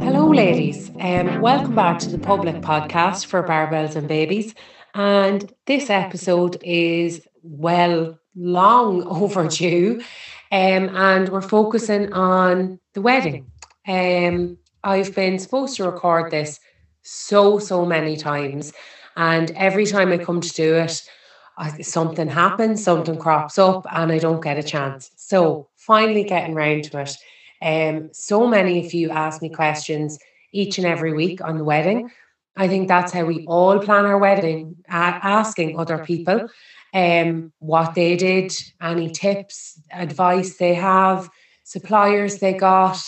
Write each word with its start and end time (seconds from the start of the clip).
Hello, 0.00 0.30
ladies. 0.30 0.90
Um, 1.00 1.40
welcome 1.40 1.74
back 1.74 1.98
to 2.00 2.08
the 2.08 2.18
public 2.18 2.56
podcast 2.56 3.26
for 3.26 3.42
Barbells 3.42 3.96
and 3.96 4.06
Babies. 4.06 4.54
And 4.94 5.52
this 5.66 5.90
episode 5.90 6.62
is 6.62 7.26
well, 7.42 8.16
long 8.36 9.02
overdue. 9.08 10.00
Um, 10.52 10.94
and 10.94 11.28
we're 11.30 11.40
focusing 11.40 12.12
on 12.12 12.78
the 12.94 13.02
wedding. 13.02 13.50
Um, 13.88 14.58
I've 14.84 15.12
been 15.12 15.40
supposed 15.40 15.76
to 15.76 15.84
record 15.84 16.30
this 16.30 16.60
so, 17.02 17.58
so 17.58 17.84
many 17.84 18.16
times. 18.16 18.72
And 19.16 19.50
every 19.52 19.86
time 19.86 20.12
I 20.12 20.18
come 20.18 20.40
to 20.40 20.54
do 20.54 20.76
it, 20.76 21.02
I, 21.56 21.80
something 21.80 22.28
happens, 22.28 22.84
something 22.84 23.18
crops 23.18 23.58
up, 23.58 23.86
and 23.90 24.12
I 24.12 24.18
don't 24.18 24.40
get 24.40 24.58
a 24.58 24.62
chance. 24.62 25.10
So, 25.16 25.67
finally 25.88 26.22
getting 26.22 26.54
round 26.54 26.84
to 26.84 27.00
it. 27.00 27.16
Um, 27.60 28.10
so 28.12 28.46
many 28.46 28.86
of 28.86 28.94
you 28.94 29.10
ask 29.10 29.42
me 29.42 29.48
questions 29.48 30.18
each 30.52 30.78
and 30.78 30.86
every 30.86 31.12
week 31.12 31.42
on 31.42 31.58
the 31.58 31.64
wedding. 31.64 32.10
I 32.56 32.68
think 32.68 32.86
that's 32.86 33.12
how 33.12 33.24
we 33.24 33.44
all 33.46 33.80
plan 33.80 34.04
our 34.04 34.18
wedding, 34.18 34.76
asking 34.88 35.78
other 35.78 36.04
people 36.04 36.48
um, 36.94 37.52
what 37.58 37.94
they 37.94 38.16
did, 38.16 38.52
any 38.80 39.10
tips, 39.10 39.80
advice 39.92 40.56
they 40.56 40.74
have, 40.74 41.28
suppliers 41.64 42.38
they 42.38 42.54
got, 42.54 43.00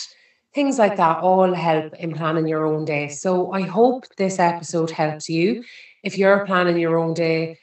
things 0.54 0.78
like 0.78 0.96
that 0.96 1.18
all 1.18 1.54
help 1.54 1.94
in 1.94 2.14
planning 2.14 2.46
your 2.46 2.66
own 2.66 2.84
day. 2.84 3.08
So 3.08 3.52
I 3.52 3.62
hope 3.62 4.04
this 4.16 4.38
episode 4.38 4.90
helps 4.90 5.28
you. 5.28 5.64
If 6.02 6.18
you're 6.18 6.46
planning 6.46 6.78
your 6.78 6.98
own 6.98 7.14
day, 7.14 7.58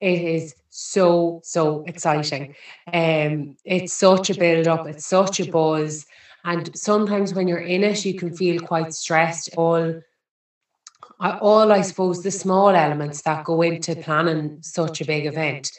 it 0.00 0.20
is 0.20 0.54
so, 0.76 1.40
so 1.44 1.84
exciting. 1.86 2.52
Um, 2.92 3.56
it's 3.64 3.92
such 3.92 4.28
a 4.28 4.34
build 4.34 4.66
up, 4.66 4.88
it's 4.88 5.06
such 5.06 5.38
a 5.38 5.48
buzz. 5.48 6.04
And 6.44 6.76
sometimes 6.76 7.32
when 7.32 7.46
you're 7.46 7.58
in 7.58 7.84
it, 7.84 8.04
you 8.04 8.14
can 8.14 8.34
feel 8.34 8.60
quite 8.60 8.92
stressed. 8.92 9.50
All, 9.56 10.00
all 11.20 11.70
I 11.70 11.80
suppose, 11.82 12.24
the 12.24 12.32
small 12.32 12.70
elements 12.70 13.22
that 13.22 13.44
go 13.44 13.62
into 13.62 13.94
planning 13.94 14.58
such 14.62 15.00
a 15.00 15.04
big 15.04 15.26
event. 15.26 15.70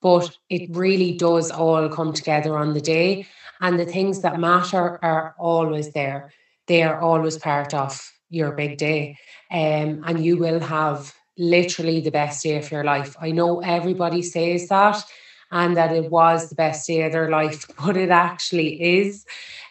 But 0.00 0.30
it 0.48 0.70
really 0.76 1.16
does 1.16 1.50
all 1.50 1.88
come 1.88 2.12
together 2.12 2.56
on 2.56 2.72
the 2.72 2.80
day. 2.80 3.26
And 3.60 3.80
the 3.80 3.84
things 3.84 4.20
that 4.20 4.38
matter 4.38 5.04
are 5.04 5.34
always 5.40 5.90
there. 5.90 6.32
They 6.68 6.84
are 6.84 7.00
always 7.00 7.36
part 7.36 7.74
of 7.74 8.00
your 8.30 8.52
big 8.52 8.78
day. 8.78 9.18
Um, 9.50 10.04
and 10.06 10.24
you 10.24 10.36
will 10.36 10.60
have 10.60 11.12
literally 11.38 12.00
the 12.00 12.10
best 12.10 12.42
day 12.42 12.56
of 12.56 12.70
your 12.70 12.84
life. 12.84 13.16
I 13.20 13.30
know 13.30 13.60
everybody 13.60 14.22
says 14.22 14.68
that 14.68 15.02
and 15.50 15.76
that 15.76 15.92
it 15.92 16.10
was 16.10 16.48
the 16.48 16.54
best 16.54 16.86
day 16.86 17.02
of 17.02 17.12
their 17.12 17.30
life, 17.30 17.66
but 17.84 17.96
it 17.96 18.10
actually 18.10 19.00
is. 19.00 19.24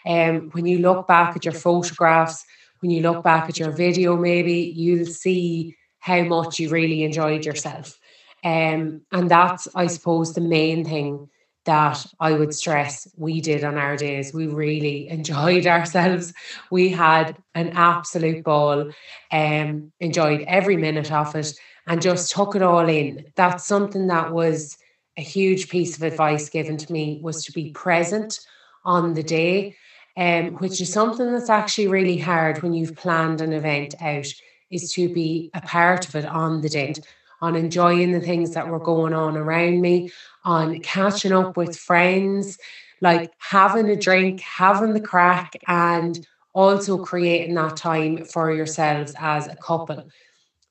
Um, 0.05 0.49
when 0.51 0.65
you 0.65 0.79
look 0.79 1.07
back 1.07 1.35
at 1.35 1.45
your 1.45 1.53
photographs, 1.53 2.45
when 2.79 2.91
you 2.91 3.01
look 3.01 3.23
back 3.23 3.49
at 3.49 3.57
your 3.57 3.71
video, 3.71 4.15
maybe 4.15 4.73
you'll 4.75 5.05
see 5.05 5.75
how 5.99 6.23
much 6.23 6.59
you 6.59 6.69
really 6.69 7.03
enjoyed 7.03 7.45
yourself. 7.45 7.99
Um, 8.43 9.01
and 9.11 9.29
that's, 9.29 9.67
I 9.73 9.87
suppose, 9.87 10.33
the 10.33 10.41
main 10.41 10.85
thing 10.85 11.29
that 11.65 12.05
I 12.19 12.33
would 12.33 12.53
stress 12.53 13.07
we 13.17 13.41
did 13.41 13.63
on 13.63 13.77
our 13.77 13.97
days. 13.97 14.33
We 14.33 14.47
really 14.47 15.09
enjoyed 15.09 15.67
ourselves. 15.75 16.33
We 16.71 16.89
had 16.89 17.37
an 17.53 17.69
absolute 17.69 18.43
ball, 18.43 18.91
um, 19.31 19.91
enjoyed 19.99 20.43
every 20.47 20.77
minute 20.77 21.11
of 21.11 21.35
it, 21.35 21.53
and 21.87 22.01
just 22.01 22.31
took 22.31 22.55
it 22.55 22.61
all 22.61 22.87
in. 22.87 23.25
That's 23.35 23.65
something 23.65 24.07
that 24.07 24.31
was 24.31 24.77
a 25.17 25.21
huge 25.21 25.69
piece 25.69 25.95
of 25.95 26.03
advice 26.03 26.49
given 26.49 26.77
to 26.77 26.91
me 26.91 27.19
was 27.23 27.45
to 27.45 27.51
be 27.51 27.71
present 27.71 28.39
on 28.83 29.13
the 29.13 29.23
day, 29.23 29.75
um, 30.17 30.55
which 30.55 30.81
is 30.81 30.91
something 30.91 31.31
that's 31.31 31.49
actually 31.49 31.87
really 31.87 32.17
hard 32.17 32.61
when 32.61 32.73
you've 32.73 32.95
planned 32.95 33.41
an 33.41 33.53
event 33.53 33.95
out, 34.01 34.27
is 34.71 34.91
to 34.93 35.13
be 35.13 35.49
a 35.53 35.61
part 35.61 36.07
of 36.07 36.15
it 36.15 36.25
on 36.25 36.61
the 36.61 36.69
day 36.69 36.95
on 37.41 37.55
enjoying 37.55 38.11
the 38.11 38.19
things 38.19 38.53
that 38.53 38.67
were 38.67 38.79
going 38.79 39.13
on 39.13 39.37
around 39.37 39.81
me, 39.81 40.09
on 40.45 40.79
catching 40.79 41.33
up 41.33 41.57
with 41.57 41.75
friends, 41.75 42.57
like 43.01 43.33
having 43.39 43.89
a 43.89 43.95
drink, 43.95 44.39
having 44.41 44.93
the 44.93 45.01
crack, 45.01 45.57
and 45.67 46.25
also 46.53 46.97
creating 46.97 47.55
that 47.55 47.75
time 47.75 48.23
for 48.23 48.53
yourselves 48.53 49.13
as 49.19 49.47
a 49.47 49.55
couple 49.57 50.07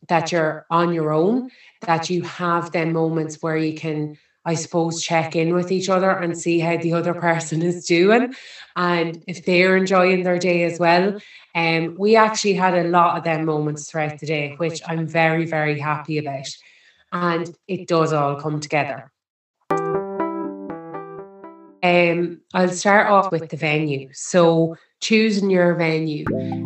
that 0.08 0.32
you're 0.32 0.66
on 0.70 0.92
your 0.92 1.12
own, 1.12 1.50
that 1.82 2.10
you 2.10 2.22
have 2.22 2.72
them 2.72 2.92
moments 2.92 3.42
where 3.42 3.56
you 3.56 3.74
can, 3.74 4.18
I 4.44 4.54
suppose, 4.54 5.02
check 5.02 5.36
in 5.36 5.54
with 5.54 5.72
each 5.72 5.88
other 5.88 6.10
and 6.10 6.36
see 6.36 6.58
how 6.60 6.76
the 6.76 6.92
other 6.92 7.14
person 7.14 7.62
is 7.62 7.86
doing 7.86 8.34
and 8.76 9.22
if 9.26 9.44
they're 9.44 9.76
enjoying 9.76 10.22
their 10.22 10.38
day 10.38 10.64
as 10.64 10.78
well. 10.78 11.18
And 11.54 11.90
um, 11.90 11.96
we 11.98 12.16
actually 12.16 12.54
had 12.54 12.74
a 12.74 12.88
lot 12.88 13.16
of 13.16 13.24
them 13.24 13.44
moments 13.44 13.90
throughout 13.90 14.18
the 14.18 14.26
day, 14.26 14.54
which 14.56 14.82
I'm 14.86 15.06
very, 15.06 15.46
very 15.46 15.78
happy 15.78 16.18
about. 16.18 16.48
And 17.12 17.54
it 17.68 17.86
does 17.86 18.12
all 18.12 18.40
come 18.40 18.60
together. 18.60 19.12
Um, 21.84 22.40
I'll 22.54 22.70
start 22.70 23.08
off 23.08 23.30
with 23.30 23.50
the 23.50 23.58
venue. 23.58 24.08
So, 24.14 24.78
choosing 25.00 25.50
your 25.50 25.74
venue. 25.74 26.24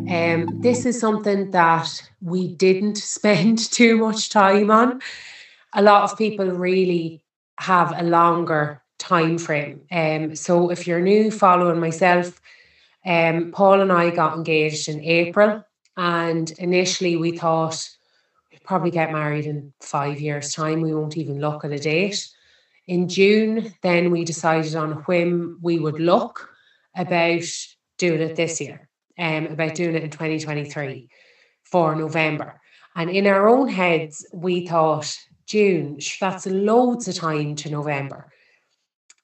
Um, 0.09 0.61
this 0.61 0.87
is 0.87 1.01
something 1.01 1.51
that 1.51 2.09
we 2.23 2.55
didn't 2.55 2.99
spend 3.17 3.59
too 3.59 3.97
much 3.97 4.31
time 4.31 4.71
on. 4.71 5.03
A 5.73 5.83
lot 5.83 6.05
of 6.05 6.17
people 6.17 6.47
really 6.47 7.25
have 7.59 7.93
a 7.99 8.05
longer 8.05 8.81
time 8.99 9.39
frame. 9.39 9.81
Um, 9.91 10.37
so, 10.37 10.71
if 10.71 10.87
you're 10.87 11.01
new 11.01 11.33
following 11.33 11.81
myself, 11.81 12.41
um, 13.05 13.51
Paul 13.51 13.81
and 13.81 13.91
I 13.91 14.11
got 14.11 14.37
engaged 14.37 14.89
in 14.89 15.03
April, 15.03 15.65
and 15.97 16.49
initially 16.61 17.17
we 17.17 17.37
thought 17.37 17.91
we'd 18.53 18.63
probably 18.63 18.93
get 18.93 19.11
married 19.11 19.47
in 19.47 19.73
five 19.81 20.21
years' 20.21 20.55
time. 20.55 20.81
We 20.81 20.95
won't 20.95 21.17
even 21.17 21.41
look 21.41 21.65
at 21.65 21.73
a 21.73 21.79
date 21.81 22.29
in 22.89 23.07
June, 23.07 23.75
then 23.83 24.11
we 24.11 24.25
decided 24.25 24.75
on 24.75 24.93
whim 25.05 25.59
we 25.63 25.79
would 25.79 26.01
look 26.01 26.49
about 26.97 27.45
doing 27.99 28.23
it 28.23 28.35
this 28.35 28.61
year, 28.61 28.89
um, 29.19 29.47
about 29.47 29.75
doing 29.75 29.95
it 29.95 30.03
in 30.03 30.11
2023 30.11 31.11
for 31.65 31.95
November. 31.95 32.61
And 32.97 33.11
in 33.11 33.27
our 33.27 33.47
own 33.47 33.69
heads, 33.69 34.27
we 34.33 34.67
thought 34.67 35.15
June, 35.47 35.99
that's 36.19 36.47
loads 36.47 37.07
of 37.09 37.15
time 37.15 37.55
to 37.57 37.71
November. 37.71 38.33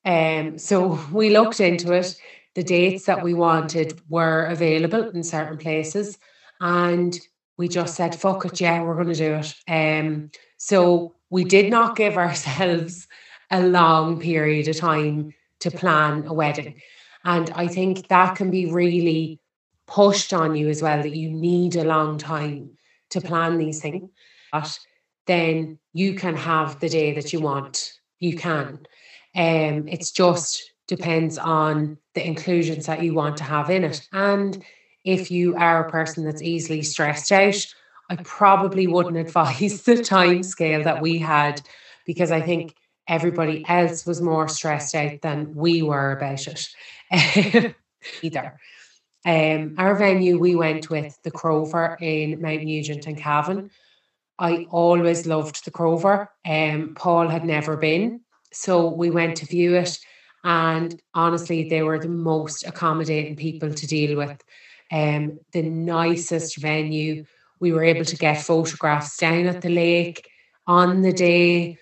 Um, 0.04 0.58
so 0.58 1.00
we 1.12 1.30
looked 1.30 1.58
into 1.58 1.92
it. 1.92 2.14
The 2.54 2.62
dates 2.62 3.06
that 3.06 3.24
we 3.24 3.34
wanted 3.34 4.00
were 4.08 4.44
available 4.44 5.08
in 5.08 5.24
certain 5.24 5.58
places, 5.58 6.18
and 6.60 7.18
we 7.56 7.66
just 7.66 7.96
said, 7.96 8.14
"Fuck 8.14 8.44
it, 8.44 8.60
yeah, 8.60 8.80
we're 8.82 8.94
going 8.94 9.12
to 9.12 9.14
do 9.14 9.34
it." 9.34 9.54
Um, 9.66 10.30
so 10.56 11.16
we 11.30 11.42
did 11.42 11.68
not 11.68 11.96
give 11.96 12.16
ourselves 12.26 13.08
a 13.54 13.62
long 13.62 14.20
period 14.20 14.66
of 14.68 14.76
time 14.76 15.32
to 15.60 15.70
plan 15.70 16.26
a 16.26 16.34
wedding. 16.34 16.80
And 17.24 17.50
I 17.54 17.68
think 17.68 18.08
that 18.08 18.34
can 18.34 18.50
be 18.50 18.66
really 18.66 19.40
pushed 19.86 20.32
on 20.32 20.56
you 20.56 20.68
as 20.68 20.82
well 20.82 21.02
that 21.02 21.16
you 21.16 21.30
need 21.30 21.76
a 21.76 21.84
long 21.84 22.18
time 22.18 22.70
to 23.10 23.20
plan 23.20 23.58
these 23.58 23.80
things. 23.80 24.10
But 24.52 24.78
then 25.26 25.78
you 25.92 26.14
can 26.14 26.36
have 26.36 26.80
the 26.80 26.88
day 26.88 27.14
that 27.14 27.32
you 27.32 27.40
want. 27.40 27.92
You 28.18 28.36
can. 28.36 28.86
Um, 29.36 29.88
it's 29.88 30.10
just 30.10 30.72
depends 30.86 31.38
on 31.38 31.96
the 32.14 32.26
inclusions 32.26 32.86
that 32.86 33.02
you 33.02 33.14
want 33.14 33.36
to 33.38 33.44
have 33.44 33.70
in 33.70 33.84
it. 33.84 34.06
And 34.12 34.62
if 35.04 35.30
you 35.30 35.54
are 35.56 35.86
a 35.86 35.90
person 35.90 36.24
that's 36.24 36.42
easily 36.42 36.82
stressed 36.82 37.30
out, 37.30 37.66
I 38.10 38.16
probably 38.16 38.86
wouldn't 38.86 39.16
advise 39.16 39.82
the 39.84 40.02
time 40.02 40.42
scale 40.42 40.82
that 40.82 41.00
we 41.00 41.18
had 41.18 41.62
because 42.04 42.30
I 42.30 42.40
think 42.40 42.74
everybody 43.08 43.64
else 43.68 44.06
was 44.06 44.20
more 44.20 44.48
stressed 44.48 44.94
out 44.94 45.20
than 45.22 45.54
we 45.54 45.82
were 45.82 46.12
about 46.12 46.46
it 46.46 47.74
either. 48.22 48.58
Um, 49.26 49.74
our 49.78 49.94
venue, 49.94 50.38
we 50.38 50.54
went 50.54 50.90
with 50.90 51.18
the 51.22 51.30
Crover 51.30 51.96
in 52.00 52.40
Mount 52.40 52.64
Nugent 52.64 53.06
and 53.06 53.16
Cavan. 53.16 53.70
I 54.38 54.66
always 54.70 55.26
loved 55.26 55.64
the 55.64 55.70
Crover. 55.70 56.30
Um, 56.46 56.94
Paul 56.94 57.28
had 57.28 57.44
never 57.44 57.76
been, 57.76 58.20
so 58.52 58.88
we 58.88 59.10
went 59.10 59.36
to 59.38 59.46
view 59.46 59.76
it, 59.76 59.98
and 60.42 61.00
honestly, 61.14 61.68
they 61.68 61.82
were 61.82 61.98
the 61.98 62.08
most 62.08 62.66
accommodating 62.66 63.36
people 63.36 63.72
to 63.72 63.86
deal 63.86 64.18
with. 64.18 64.42
Um, 64.92 65.38
the 65.52 65.62
nicest 65.62 66.58
venue. 66.58 67.24
We 67.60 67.72
were 67.72 67.84
able 67.84 68.04
to 68.04 68.16
get 68.16 68.42
photographs 68.42 69.16
down 69.16 69.46
at 69.46 69.62
the 69.62 69.70
lake 69.70 70.28
on 70.66 71.00
the 71.00 71.12
day 71.12 71.78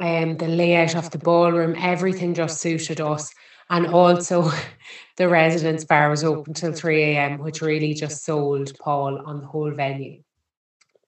um, 0.00 0.36
the 0.36 0.48
layout 0.48 0.94
of 0.96 1.10
the 1.10 1.18
ballroom, 1.18 1.74
everything 1.78 2.34
just 2.34 2.60
suited 2.60 3.00
us. 3.00 3.32
And 3.70 3.86
also, 3.86 4.50
the 5.16 5.28
residence 5.28 5.84
bar 5.84 6.10
was 6.10 6.24
open 6.24 6.54
till 6.54 6.72
3 6.72 7.02
a.m., 7.02 7.38
which 7.38 7.62
really 7.62 7.94
just 7.94 8.24
sold 8.24 8.76
Paul 8.78 9.22
on 9.24 9.40
the 9.40 9.46
whole 9.46 9.70
venue. 9.70 10.22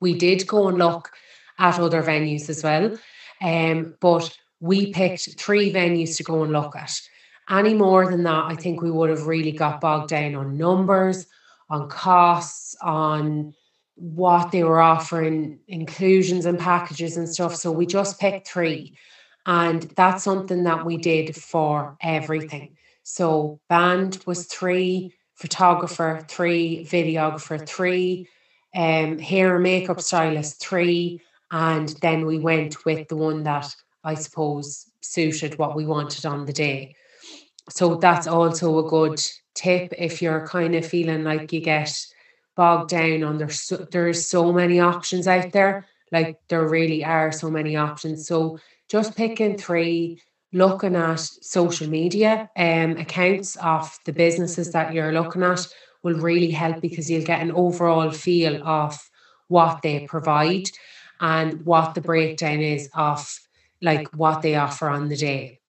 We 0.01 0.17
did 0.19 0.47
go 0.47 0.69
and 0.69 0.79
look 0.79 1.11
at 1.59 1.79
other 1.79 2.03
venues 2.03 2.49
as 2.49 2.63
well, 2.63 2.97
um, 3.43 3.95
but 4.01 4.37
we 4.61 4.93
picked 4.93 5.39
three 5.39 5.73
venues 5.73 6.17
to 6.17 6.23
go 6.23 6.43
and 6.43 6.53
look 6.53 6.77
at. 6.77 6.93
Any 7.49 7.75
more 7.75 8.11
than 8.11 8.25
that, 8.25 8.45
I 8.47 8.57
think 8.57 8.83
we 8.83 8.91
would 8.91 9.11
have 9.11 9.27
really 9.27 9.53
got 9.53 9.81
bogged 9.81 10.11
down 10.11 10.35
on 10.35 10.57
numbers, 10.57 11.27
on 11.71 11.89
costs, 11.89 12.77
on 12.83 13.55
what 13.97 14.53
they 14.53 14.63
were 14.63 14.81
offering, 14.81 15.59
inclusions 15.69 16.47
and 16.47 16.59
packages 16.59 17.17
and 17.17 17.29
stuff. 17.29 17.57
So 17.57 17.73
we 17.73 17.87
just 17.87 18.21
picked 18.21 18.47
three. 18.47 18.97
And 19.47 19.83
that's 19.97 20.25
something 20.25 20.65
that 20.65 20.85
we 20.85 20.97
did 20.97 21.35
for 21.35 21.97
everything. 22.01 22.77
So 23.03 23.61
band 23.69 24.23
was 24.27 24.47
three, 24.47 25.15
photographer 25.35 26.25
three, 26.29 26.85
videographer 26.85 27.67
three, 27.67 28.29
um, 28.75 29.19
hair 29.19 29.55
and 29.55 29.63
makeup 29.63 30.01
stylist 30.01 30.61
three, 30.61 31.23
and 31.51 31.89
then 32.03 32.27
we 32.27 32.39
went 32.39 32.85
with 32.85 33.09
the 33.09 33.17
one 33.17 33.43
that 33.45 33.75
I 34.05 34.15
suppose 34.15 34.91
suited 35.01 35.59
what 35.59 35.77
we 35.77 35.87
wanted 35.87 36.27
on 36.27 36.45
the 36.45 36.53
day. 36.53 36.95
So 37.71 37.97
that's 37.97 38.27
also 38.27 38.79
a 38.79 38.89
good 38.89 39.21
tip 39.55 39.93
if 39.97 40.21
you're 40.21 40.47
kind 40.47 40.75
of 40.75 40.87
feeling 40.87 41.25
like 41.25 41.53
you 41.53 41.61
get 41.61 41.97
bogged 42.57 42.91
down 42.91 43.23
on 43.23 43.39
there's 43.39 43.61
so, 43.61 43.77
there's 43.77 44.27
so 44.27 44.53
many 44.53 44.81
options 44.81 45.29
out 45.29 45.53
there. 45.53 45.87
Like 46.13 46.41
there 46.49 46.67
really 46.69 47.05
are 47.05 47.33
so 47.33 47.51
many 47.51 47.77
options. 47.77 48.27
So 48.27 48.59
just 48.89 49.17
picking 49.17 49.59
three, 49.59 50.21
looking 50.53 50.97
at 50.97 51.21
social 51.21 51.89
media 51.89 52.51
um, 52.57 52.97
accounts 52.97 53.57
of 53.57 53.99
the 54.05 54.13
businesses 54.13 54.73
that 54.73 54.95
you're 54.95 55.13
looking 55.13 55.43
at 55.43 55.67
will 56.03 56.19
really 56.19 56.51
help 56.51 56.81
because 56.81 57.11
you'll 57.11 57.25
get 57.25 57.43
an 57.43 57.53
overall 57.53 58.11
feel 58.11 58.67
of 58.67 58.99
what 59.49 59.83
they 59.83 60.07
provide 60.07 60.69
and 61.21 61.65
what 61.65 61.95
the 61.95 62.01
breakdown 62.01 62.61
is 62.61 62.89
of 62.95 63.39
like 63.83 64.09
what 64.15 64.43
they 64.43 64.55
offer 64.55 64.89
on 64.89 65.09
the 65.09 65.17
day. 65.17 65.61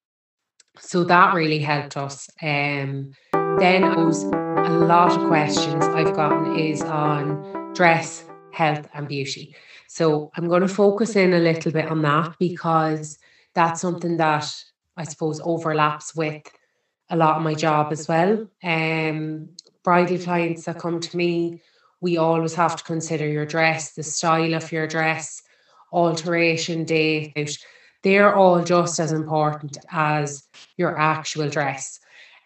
So 0.79 1.03
that 1.05 1.33
really 1.33 1.59
helped 1.59 1.97
us. 1.97 2.29
Um, 2.41 3.13
then 3.59 3.83
I 3.83 4.03
was 4.03 4.23
a 4.23 4.69
lot 4.69 5.19
of 5.19 5.27
questions 5.27 5.83
I've 5.85 6.15
gotten 6.15 6.55
is 6.59 6.83
on 6.83 7.73
dress, 7.73 8.23
health, 8.51 8.87
and 8.93 9.07
beauty. 9.07 9.55
So 9.87 10.31
I'm 10.35 10.47
going 10.47 10.61
to 10.61 10.67
focus 10.67 11.15
in 11.15 11.33
a 11.33 11.39
little 11.39 11.71
bit 11.71 11.89
on 11.89 12.03
that 12.03 12.35
because 12.37 13.17
that's 13.55 13.81
something 13.81 14.17
that 14.17 14.53
I 14.95 15.05
suppose 15.05 15.41
overlaps 15.43 16.15
with 16.15 16.43
a 17.09 17.17
lot 17.17 17.37
of 17.37 17.43
my 17.43 17.55
job 17.55 17.91
as 17.91 18.07
well. 18.07 18.47
Um, 18.63 19.49
bridal 19.83 20.19
clients 20.19 20.65
that 20.65 20.77
come 20.77 20.99
to 20.99 21.17
me, 21.17 21.63
we 21.99 22.17
always 22.17 22.53
have 22.53 22.75
to 22.75 22.83
consider 22.83 23.27
your 23.27 23.47
dress, 23.47 23.93
the 23.93 24.03
style 24.03 24.53
of 24.53 24.71
your 24.71 24.85
dress, 24.85 25.41
alteration 25.91 26.83
date. 26.83 27.57
They're 28.03 28.35
all 28.35 28.63
just 28.63 28.99
as 28.99 29.11
important 29.11 29.77
as 29.89 30.43
your 30.77 30.95
actual 30.95 31.49
dress. 31.49 31.99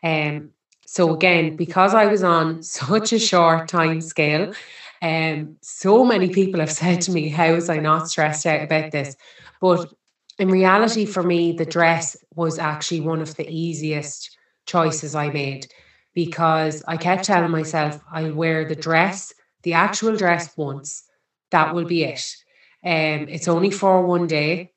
Um, 0.03 0.51
so 0.91 1.13
again, 1.13 1.55
because 1.55 1.93
I 1.93 2.07
was 2.07 2.21
on 2.21 2.61
such 2.81 3.13
a 3.13 3.19
short 3.19 3.69
time 3.69 4.01
scale, 4.01 4.53
um, 5.01 5.55
so 5.61 6.03
many 6.03 6.27
people 6.27 6.59
have 6.59 6.71
said 6.71 6.99
to 7.03 7.13
me, 7.13 7.29
How 7.29 7.53
was 7.53 7.69
I 7.69 7.77
not 7.77 8.09
stressed 8.09 8.45
out 8.45 8.61
about 8.61 8.91
this? 8.91 9.15
But 9.61 9.93
in 10.37 10.49
reality, 10.49 11.05
for 11.05 11.23
me, 11.23 11.53
the 11.53 11.63
dress 11.63 12.17
was 12.35 12.59
actually 12.59 12.99
one 12.99 13.21
of 13.21 13.37
the 13.37 13.49
easiest 13.49 14.37
choices 14.65 15.15
I 15.15 15.29
made 15.29 15.67
because 16.13 16.83
I 16.85 16.97
kept 16.97 17.23
telling 17.23 17.51
myself, 17.51 18.01
I'll 18.11 18.33
wear 18.33 18.67
the 18.67 18.75
dress, 18.75 19.33
the 19.63 19.71
actual 19.71 20.17
dress 20.17 20.57
once. 20.57 21.05
That 21.51 21.73
will 21.73 21.85
be 21.85 22.03
it. 22.03 22.35
Um, 22.83 23.29
it's 23.29 23.47
only 23.47 23.71
for 23.71 24.05
one 24.05 24.27
day. 24.27 24.73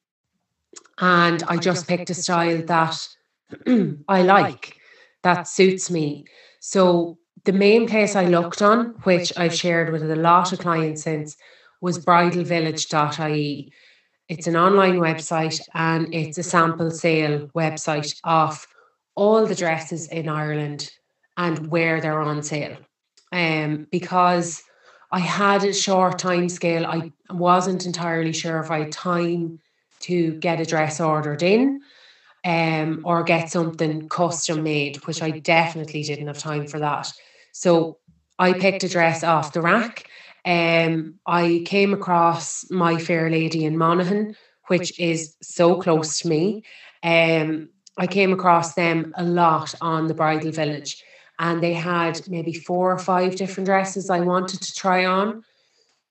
And 0.97 1.43
I 1.49 1.57
just 1.57 1.89
picked 1.89 2.11
a 2.11 2.15
style 2.15 2.63
that 2.67 3.09
I 4.09 4.23
like 4.23 4.79
that 5.25 5.49
suits 5.49 5.91
me. 5.91 6.25
So 6.61 7.19
the 7.45 7.53
main 7.53 7.89
place 7.89 8.15
I 8.15 8.27
looked 8.27 8.63
on, 8.63 8.95
which 9.03 9.33
I've 9.37 9.55
shared 9.55 9.93
with 9.93 10.09
a 10.09 10.17
lot 10.17 10.53
of 10.53 10.61
clients 10.61 11.03
since, 11.03 11.37
was 11.81 12.05
bridalvillage.ie. 12.05 13.73
It's 14.29 14.47
an 14.47 14.57
online 14.57 15.01
website 15.01 15.61
and 15.75 16.15
it's 16.15 16.39
a 16.39 16.43
sample 16.43 16.91
sale 16.91 17.49
website 17.49 18.19
of 18.25 18.67
all 19.15 19.47
the 19.47 19.55
dresses 19.55 20.09
in 20.09 20.29
Ireland 20.29 20.91
and 21.37 21.71
where 21.71 22.01
they're 22.01 22.23
on 22.23 22.43
sale. 22.43 22.77
Um, 23.33 23.87
because 23.91 24.63
I 25.13 25.19
had 25.19 25.65
a 25.65 25.75
short 25.75 26.19
time 26.19 26.49
scale, 26.49 26.87
I 26.87 27.13
wasn't 27.31 27.85
entirely 27.85 28.33
sure 28.33 28.61
if 28.61 28.71
I 28.71 28.81
had 28.81 28.93
time 28.93 29.59
to 30.01 30.33
get 30.35 30.61
a 30.61 30.65
dress 30.65 31.01
ordered 31.01 31.43
in 31.43 31.81
um, 32.45 33.01
or 33.05 33.23
get 33.23 33.51
something 33.51 34.09
custom 34.09 34.63
made, 34.63 34.97
which 35.07 35.23
I 35.23 35.31
definitely 35.31 36.03
didn't 36.03 36.27
have 36.27 36.39
time 36.39 36.67
for 36.67 36.79
that. 36.79 37.13
So 37.53 37.99
I 38.39 38.53
picked 38.53 38.85
a 38.85 38.89
dress 38.89 39.25
off 39.25 39.53
the 39.53 39.63
rack. 39.63 40.09
Um, 40.45 41.19
I 41.27 41.63
came 41.65 41.95
across 41.95 42.71
My 42.71 42.99
Fair 42.99 43.31
Lady 43.31 43.65
in 43.65 43.79
Monaghan, 43.79 44.37
which 44.67 44.99
is 45.01 45.37
so 45.43 45.81
close 45.81 46.19
to 46.19 46.29
me. 46.29 46.65
Um, 47.03 47.71
I 47.97 48.07
came 48.07 48.33
across 48.33 48.75
them 48.75 49.13
a 49.17 49.25
lot 49.25 49.75
on 49.81 50.09
the 50.09 50.15
Bridal 50.15 50.51
Village, 50.51 51.03
and 51.39 51.63
they 51.63 51.73
had 51.73 52.29
maybe 52.29 52.53
four 52.53 52.93
or 52.93 52.99
five 52.99 53.37
different 53.37 53.67
dresses 53.67 54.11
I 54.11 54.21
wanted 54.21 54.61
to 54.63 54.75
try 54.75 55.07
on, 55.07 55.45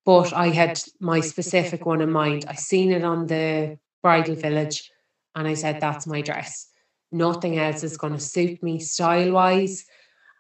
but 0.06 0.34
I 0.34 0.48
had 0.48 0.82
my 1.00 1.20
specific 1.20 1.86
one 1.86 2.02
in 2.02 2.12
mind. 2.12 2.46
I 2.48 2.56
seen 2.56 2.92
it 2.92 3.04
on 3.04 3.28
the 3.28 3.78
Bridal 4.02 4.36
Village 4.36 4.92
and 5.36 5.48
I 5.48 5.54
said, 5.54 5.80
that's 5.80 6.08
my 6.08 6.22
dress. 6.22 6.68
Nothing 7.12 7.60
else 7.60 7.84
is 7.84 7.98
going 7.98 8.14
to 8.14 8.20
suit 8.20 8.62
me 8.64 8.80
style 8.80 9.32
wise. 9.32 9.86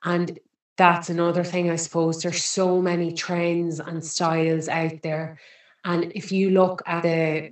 And 0.04 0.38
that's 0.78 1.10
another 1.10 1.44
thing, 1.44 1.70
I 1.70 1.76
suppose. 1.76 2.22
There's 2.22 2.44
so 2.44 2.82
many 2.82 3.14
trends 3.14 3.80
and 3.80 4.04
styles 4.04 4.68
out 4.68 5.02
there. 5.04 5.40
And 5.86 6.12
if 6.16 6.32
you 6.32 6.50
look 6.50 6.82
at 6.86 7.04
the 7.04 7.52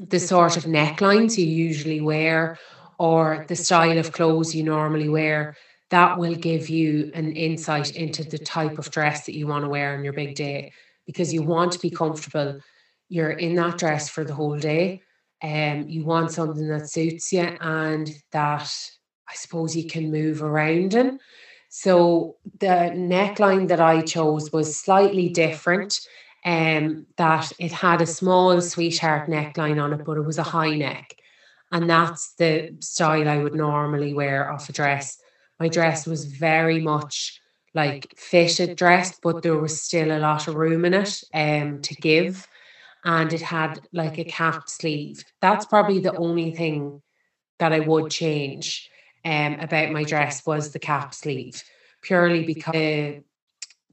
the 0.00 0.18
sort 0.18 0.56
of 0.56 0.64
necklines 0.64 1.38
you 1.38 1.46
usually 1.46 2.00
wear 2.00 2.58
or 2.98 3.44
the 3.46 3.54
style 3.54 3.96
of 3.96 4.10
clothes 4.10 4.52
you 4.52 4.64
normally 4.64 5.08
wear, 5.08 5.56
that 5.90 6.18
will 6.18 6.34
give 6.34 6.68
you 6.68 7.12
an 7.14 7.30
insight 7.36 7.94
into 7.94 8.24
the 8.24 8.38
type 8.38 8.76
of 8.76 8.90
dress 8.90 9.26
that 9.26 9.36
you 9.36 9.46
want 9.46 9.64
to 9.64 9.68
wear 9.68 9.96
on 9.96 10.02
your 10.02 10.12
big 10.12 10.34
day 10.34 10.72
because 11.06 11.32
you 11.32 11.42
want 11.42 11.70
to 11.70 11.78
be 11.78 11.90
comfortable. 11.90 12.58
You're 13.08 13.30
in 13.30 13.54
that 13.54 13.78
dress 13.78 14.08
for 14.08 14.24
the 14.24 14.34
whole 14.34 14.58
day 14.58 15.03
um, 15.44 15.86
you 15.88 16.04
want 16.04 16.30
something 16.30 16.68
that 16.68 16.88
suits 16.88 17.30
you 17.30 17.42
and 17.60 18.10
that 18.32 18.74
I 19.28 19.34
suppose 19.34 19.76
you 19.76 19.86
can 19.86 20.10
move 20.10 20.42
around 20.42 20.94
in. 20.94 21.20
So 21.68 22.36
the 22.60 22.92
neckline 22.94 23.68
that 23.68 23.80
I 23.80 24.00
chose 24.00 24.50
was 24.52 24.80
slightly 24.80 25.28
different. 25.28 26.00
Um, 26.46 27.06
that 27.16 27.52
it 27.58 27.72
had 27.72 28.02
a 28.02 28.06
small 28.06 28.60
sweetheart 28.60 29.30
neckline 29.30 29.82
on 29.82 29.92
it, 29.92 30.04
but 30.04 30.18
it 30.18 30.26
was 30.26 30.38
a 30.38 30.42
high 30.42 30.76
neck. 30.76 31.16
And 31.72 31.88
that's 31.88 32.34
the 32.34 32.76
style 32.80 33.28
I 33.28 33.38
would 33.38 33.54
normally 33.54 34.12
wear 34.12 34.50
off 34.50 34.68
a 34.68 34.72
dress. 34.72 35.18
My 35.58 35.68
dress 35.68 36.06
was 36.06 36.26
very 36.26 36.80
much 36.80 37.40
like 37.74 38.14
fitted 38.16 38.76
dress, 38.76 39.18
but 39.22 39.42
there 39.42 39.58
was 39.58 39.80
still 39.80 40.12
a 40.12 40.20
lot 40.20 40.46
of 40.48 40.54
room 40.54 40.84
in 40.84 40.94
it 40.94 41.22
um, 41.32 41.80
to 41.82 41.94
give 41.94 42.46
and 43.04 43.32
it 43.32 43.42
had 43.42 43.86
like 43.92 44.18
a 44.18 44.24
cap 44.24 44.68
sleeve. 44.68 45.24
That's 45.40 45.66
probably 45.66 46.00
the 46.00 46.16
only 46.16 46.52
thing 46.52 47.02
that 47.58 47.72
I 47.72 47.80
would 47.80 48.10
change 48.10 48.90
um, 49.24 49.58
about 49.60 49.92
my 49.92 50.04
dress 50.04 50.44
was 50.46 50.72
the 50.72 50.78
cap 50.78 51.14
sleeve, 51.14 51.62
purely 52.02 52.44
because 52.44 53.22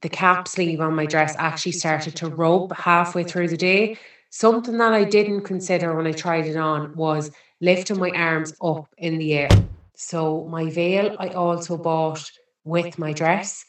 the 0.02 0.10
cap 0.10 0.48
sleeve 0.48 0.82
on 0.82 0.96
my 0.96 1.06
dress 1.06 1.36
actually 1.38 1.74
started 1.74 2.16
to 2.18 2.28
rub 2.28 2.76
halfway 2.76 3.24
through 3.24 3.50
the 3.50 3.58
day. 3.58 3.98
Something 4.30 4.78
that 4.78 4.94
I 4.94 5.04
didn't 5.04 5.42
consider 5.42 5.96
when 5.96 6.08
I 6.08 6.14
tried 6.14 6.48
it 6.48 6.56
on 6.56 6.96
was 6.96 7.32
lifting 7.60 8.00
my 8.00 8.12
arms 8.12 8.54
up 8.62 8.88
in 8.98 9.18
the 9.18 9.34
air. 9.34 9.50
So 9.96 10.48
my 10.50 10.70
veil 10.70 11.16
I 11.20 11.30
also 11.30 11.78
bought 11.78 12.32
with 12.64 12.98
my 12.98 13.14
dress 13.14 13.66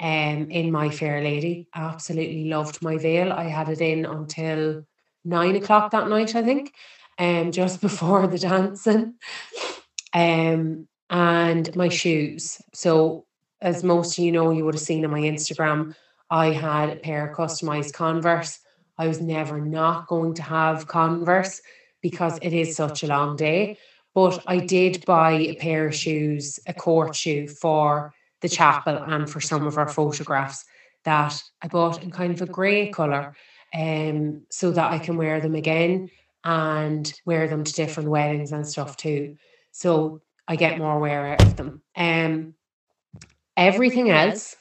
um, 0.00 0.50
in 0.50 0.70
My 0.70 0.90
Fair 0.90 1.22
Lady. 1.22 1.68
Absolutely 1.74 2.44
loved 2.44 2.82
my 2.82 2.98
veil. 2.98 3.32
I 3.32 3.44
had 3.44 3.68
it 3.68 3.80
in 3.80 4.04
until 4.04 4.84
nine 5.24 5.56
o'clock 5.56 5.90
that 5.92 6.08
night, 6.08 6.34
I 6.34 6.42
think, 6.42 6.74
um, 7.18 7.52
just 7.52 7.80
before 7.88 8.26
the 8.26 8.38
dancing. 8.38 9.14
Um, 10.12 10.88
and 11.10 11.74
my 11.76 11.88
shoes. 11.88 12.60
So, 12.74 13.26
as 13.60 13.84
most 13.84 14.18
of 14.18 14.24
you 14.24 14.32
know, 14.32 14.50
you 14.50 14.64
would 14.64 14.74
have 14.74 14.82
seen 14.82 15.04
on 15.04 15.10
my 15.10 15.20
Instagram, 15.20 15.94
I 16.30 16.50
had 16.50 16.90
a 16.90 16.96
pair 16.96 17.28
of 17.28 17.36
customized 17.36 17.92
Converse. 17.92 18.58
I 18.98 19.06
was 19.06 19.20
never 19.20 19.60
not 19.60 20.08
going 20.08 20.34
to 20.34 20.42
have 20.42 20.88
Converse 20.88 21.60
because 22.02 22.38
it 22.42 22.52
is 22.52 22.76
such 22.76 23.02
a 23.02 23.06
long 23.06 23.36
day. 23.36 23.78
But 24.14 24.42
I 24.46 24.58
did 24.58 25.04
buy 25.04 25.32
a 25.32 25.56
pair 25.56 25.86
of 25.86 25.94
shoes, 25.94 26.58
a 26.66 26.74
court 26.74 27.14
shoe 27.14 27.48
for 27.48 28.14
the 28.46 28.54
chapel 28.54 28.96
and 28.96 29.28
for 29.28 29.40
some 29.40 29.66
of 29.66 29.76
our 29.76 29.88
photographs 29.88 30.64
that 31.04 31.42
I 31.62 31.66
bought 31.66 32.02
in 32.02 32.12
kind 32.12 32.32
of 32.32 32.40
a 32.42 32.46
grey 32.46 32.90
colour 32.90 33.34
um, 33.74 34.42
so 34.50 34.70
that 34.70 34.92
I 34.92 35.00
can 35.00 35.16
wear 35.16 35.40
them 35.40 35.56
again 35.56 36.10
and 36.44 37.12
wear 37.24 37.48
them 37.48 37.64
to 37.64 37.72
different 37.72 38.08
weddings 38.08 38.52
and 38.52 38.64
stuff 38.64 38.96
too. 38.96 39.36
So 39.72 40.20
I 40.46 40.54
get 40.54 40.78
more 40.78 41.00
wear 41.00 41.26
out 41.32 41.42
of 41.42 41.56
them. 41.56 41.82
Um, 41.96 42.54
everything 43.56 44.10
else 44.10 44.54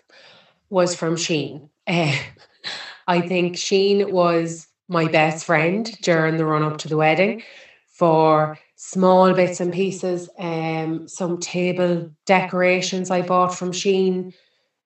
was 0.72 0.96
from 0.96 1.16
Shein. 1.16 1.70
Uh, 1.86 2.16
I 3.08 3.22
think 3.22 3.56
Shein 3.56 4.12
was 4.12 4.68
my 4.88 5.08
best 5.08 5.46
friend 5.46 5.86
during 6.02 6.38
the 6.38 6.46
run 6.46 6.64
up 6.64 6.78
to 6.78 6.88
the 6.88 6.98
wedding 6.98 7.44
for 7.88 8.58
small 8.76 9.34
bits 9.34 9.60
and 9.60 9.74
pieces. 9.74 10.30
Um, 10.38 11.08
some 11.08 11.40
table 11.40 12.12
decorations 12.26 13.10
I 13.10 13.22
bought 13.22 13.56
from 13.56 13.72
Shein, 13.72 14.34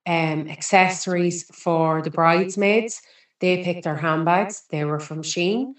um, 0.06 0.48
accessories 0.48 1.44
for 1.56 2.02
the 2.02 2.12
bridesmaids. 2.12 3.02
They 3.40 3.64
picked 3.64 3.84
their 3.84 3.96
handbags, 3.96 4.64
they 4.70 4.84
were 4.86 5.00
from 5.00 5.22
Shein. 5.24 5.74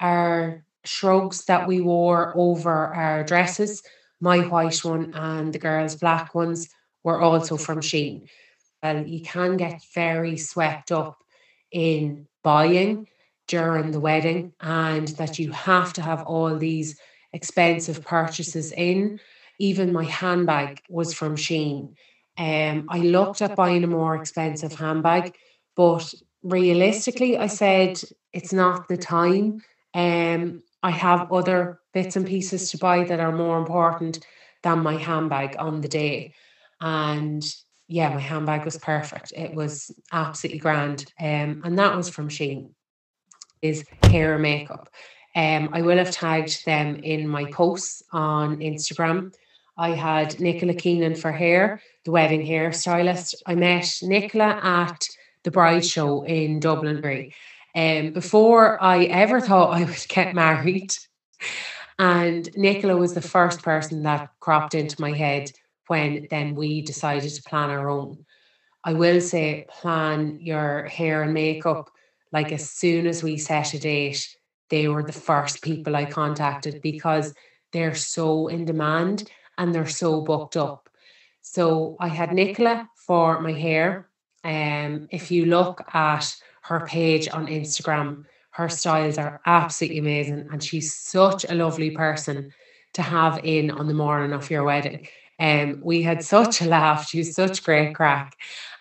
Our 0.00 0.64
shrugs 0.84 1.44
that 1.46 1.66
we 1.66 1.80
wore 1.80 2.32
over 2.36 2.88
our 2.88 3.24
dresses, 3.24 3.82
my 4.20 4.40
white 4.40 4.84
one 4.84 5.14
and 5.14 5.52
the 5.52 5.58
girls' 5.58 5.96
black 5.96 6.34
ones, 6.34 6.68
were 7.02 7.20
also 7.20 7.56
from 7.56 7.80
Shein. 7.80 8.28
Well, 8.82 9.06
you 9.06 9.22
can 9.22 9.56
get 9.56 9.80
very 9.94 10.36
swept 10.36 10.92
up 10.92 11.22
in 11.70 12.26
buying 12.42 13.08
during 13.48 13.90
the 13.90 14.00
wedding 14.00 14.52
and 14.60 15.08
that 15.08 15.38
you 15.38 15.52
have 15.52 15.92
to 15.94 16.02
have 16.02 16.22
all 16.22 16.56
these 16.56 16.98
expensive 17.34 18.02
purchases 18.02 18.72
in. 18.72 19.20
Even 19.58 19.92
my 19.92 20.04
handbag 20.04 20.80
was 20.88 21.12
from 21.12 21.36
Shein. 21.36 21.94
Um, 22.38 22.86
I 22.88 22.98
looked 22.98 23.42
at 23.42 23.54
buying 23.54 23.84
a 23.84 23.88
more 23.88 24.16
expensive 24.16 24.74
handbag, 24.74 25.36
but 25.76 26.12
realistically, 26.42 27.36
I 27.36 27.46
said 27.46 28.00
it's 28.32 28.52
not 28.52 28.88
the 28.88 28.96
time. 28.96 29.62
Um, 29.94 30.62
I 30.82 30.90
have 30.90 31.32
other 31.32 31.80
bits 31.92 32.16
and 32.16 32.26
pieces 32.26 32.70
to 32.70 32.78
buy 32.78 33.04
that 33.04 33.20
are 33.20 33.32
more 33.32 33.58
important 33.58 34.26
than 34.62 34.80
my 34.80 34.96
handbag 34.96 35.56
on 35.58 35.80
the 35.80 35.88
day. 35.88 36.34
And 36.80 37.44
yeah, 37.86 38.12
my 38.12 38.20
handbag 38.20 38.64
was 38.64 38.78
perfect. 38.78 39.32
It 39.36 39.54
was 39.54 39.92
absolutely 40.12 40.58
grand. 40.58 41.12
Um, 41.20 41.62
and 41.64 41.78
that 41.78 41.96
was 41.96 42.08
from 42.08 42.28
Shein. 42.28 42.70
Is 43.62 43.84
hair 44.02 44.34
and 44.34 44.42
makeup. 44.42 44.90
Um, 45.34 45.70
I 45.72 45.82
will 45.82 45.98
have 45.98 46.10
tagged 46.10 46.64
them 46.64 46.96
in 46.96 47.26
my 47.26 47.44
posts 47.46 48.02
on 48.12 48.58
Instagram. 48.58 49.34
I 49.76 49.90
had 49.90 50.38
Nicola 50.38 50.74
Keenan 50.74 51.16
for 51.16 51.32
hair, 51.32 51.80
the 52.04 52.12
wedding 52.12 52.46
hair 52.46 52.72
stylist. 52.72 53.42
I 53.44 53.56
met 53.56 53.98
Nicola 54.02 54.60
at 54.62 55.08
the 55.42 55.50
Bride 55.50 55.84
Show 55.84 56.22
in 56.22 56.60
Dublin. 56.60 57.32
Um, 57.74 58.12
before 58.12 58.80
I 58.82 59.04
ever 59.06 59.40
thought 59.40 59.74
I 59.74 59.84
would 59.84 60.06
get 60.08 60.34
married. 60.34 60.94
And 61.98 62.48
Nicola 62.56 62.96
was 62.96 63.14
the 63.14 63.20
first 63.20 63.62
person 63.62 64.02
that 64.02 64.30
cropped 64.40 64.74
into 64.74 65.00
my 65.00 65.12
head 65.12 65.50
when 65.86 66.26
then 66.30 66.54
we 66.54 66.82
decided 66.82 67.32
to 67.32 67.42
plan 67.42 67.70
our 67.70 67.88
own. 67.88 68.24
I 68.82 68.94
will 68.94 69.20
say, 69.20 69.66
plan 69.68 70.38
your 70.40 70.84
hair 70.84 71.22
and 71.22 71.34
makeup 71.34 71.90
like 72.32 72.52
as 72.52 72.68
soon 72.68 73.06
as 73.06 73.22
we 73.22 73.38
set 73.38 73.74
a 73.74 73.78
date, 73.78 74.36
they 74.74 74.88
were 74.88 75.04
the 75.04 75.20
first 75.30 75.62
people 75.62 75.94
I 75.94 76.04
contacted 76.04 76.82
because 76.82 77.32
they're 77.72 77.94
so 77.94 78.48
in 78.48 78.64
demand 78.64 79.30
and 79.56 79.72
they're 79.72 79.98
so 80.02 80.20
booked 80.22 80.56
up. 80.56 80.88
So 81.42 81.96
I 82.00 82.08
had 82.08 82.32
Nicola 82.32 82.90
for 83.06 83.40
my 83.40 83.52
hair. 83.52 84.08
Um, 84.42 85.06
if 85.12 85.30
you 85.30 85.46
look 85.46 85.76
at 85.94 86.34
her 86.62 86.80
page 86.88 87.28
on 87.28 87.46
Instagram, 87.46 88.24
her 88.50 88.68
styles 88.68 89.16
are 89.16 89.40
absolutely 89.46 89.98
amazing, 89.98 90.48
and 90.50 90.60
she's 90.60 90.92
such 90.92 91.44
a 91.48 91.54
lovely 91.54 91.90
person 91.90 92.50
to 92.94 93.02
have 93.02 93.44
in 93.44 93.70
on 93.70 93.86
the 93.86 94.00
morning 94.04 94.32
of 94.32 94.50
your 94.50 94.64
wedding. 94.64 95.06
Um, 95.38 95.80
we 95.84 96.02
had 96.02 96.24
such 96.24 96.62
a 96.62 96.66
laugh. 96.66 97.08
She 97.08 97.18
was 97.18 97.34
such 97.34 97.62
great 97.62 97.94
crack. 97.94 98.36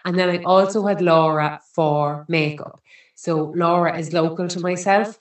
And 0.06 0.18
then 0.18 0.30
I 0.30 0.44
also 0.44 0.88
had 0.88 1.02
Laura 1.02 1.62
for 1.76 2.26
makeup. 2.28 2.82
So 3.16 3.54
Laura 3.56 3.98
is 3.98 4.12
local 4.12 4.48
to 4.48 4.60
myself. 4.60 5.20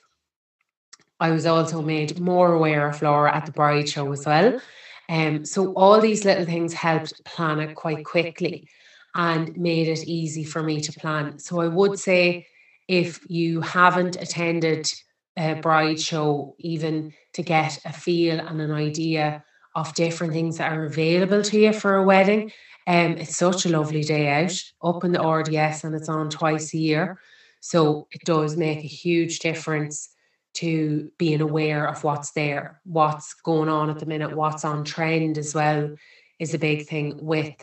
I 1.23 1.31
was 1.31 1.45
also 1.45 1.81
made 1.81 2.19
more 2.19 2.51
aware 2.51 2.85
of 2.89 3.01
Laura 3.01 3.33
at 3.33 3.45
the 3.45 3.53
bride 3.53 3.87
show 3.87 4.11
as 4.11 4.25
well. 4.25 4.59
Um, 5.07 5.45
so 5.45 5.71
all 5.71 6.01
these 6.01 6.25
little 6.25 6.43
things 6.43 6.73
helped 6.73 7.23
plan 7.23 7.61
it 7.61 7.75
quite 7.75 8.03
quickly 8.03 8.67
and 9.15 9.55
made 9.55 9.87
it 9.87 10.03
easy 10.05 10.43
for 10.43 10.61
me 10.61 10.81
to 10.81 10.91
plan. 10.91 11.39
So 11.39 11.61
I 11.61 11.69
would 11.69 11.97
say 11.97 12.47
if 12.89 13.21
you 13.29 13.61
haven't 13.61 14.17
attended 14.21 14.91
a 15.37 15.53
bride 15.55 16.01
show, 16.01 16.55
even 16.59 17.13
to 17.35 17.41
get 17.41 17.79
a 17.85 17.93
feel 17.93 18.41
and 18.41 18.59
an 18.59 18.71
idea 18.71 19.45
of 19.75 19.93
different 19.93 20.33
things 20.33 20.57
that 20.57 20.73
are 20.73 20.83
available 20.83 21.41
to 21.41 21.57
you 21.57 21.71
for 21.71 21.95
a 21.95 22.03
wedding. 22.03 22.51
Um, 22.85 23.13
it's 23.13 23.37
such 23.37 23.65
a 23.65 23.69
lovely 23.69 24.03
day 24.03 24.27
out 24.27 24.61
up 24.83 25.05
in 25.05 25.13
the 25.13 25.25
RDS 25.25 25.85
and 25.85 25.95
it's 25.95 26.09
on 26.09 26.29
twice 26.29 26.73
a 26.73 26.77
year. 26.77 27.17
So 27.61 28.09
it 28.11 28.25
does 28.25 28.57
make 28.57 28.79
a 28.79 28.87
huge 28.87 29.39
difference 29.39 30.12
to 30.53 31.11
being 31.17 31.41
aware 31.41 31.87
of 31.87 32.03
what's 32.03 32.31
there, 32.31 32.79
what's 32.83 33.33
going 33.33 33.69
on 33.69 33.89
at 33.89 33.99
the 33.99 34.05
minute, 34.05 34.35
what's 34.35 34.65
on 34.65 34.83
trend 34.83 35.37
as 35.37 35.55
well 35.55 35.95
is 36.39 36.53
a 36.53 36.59
big 36.59 36.85
thing 36.87 37.17
with 37.21 37.53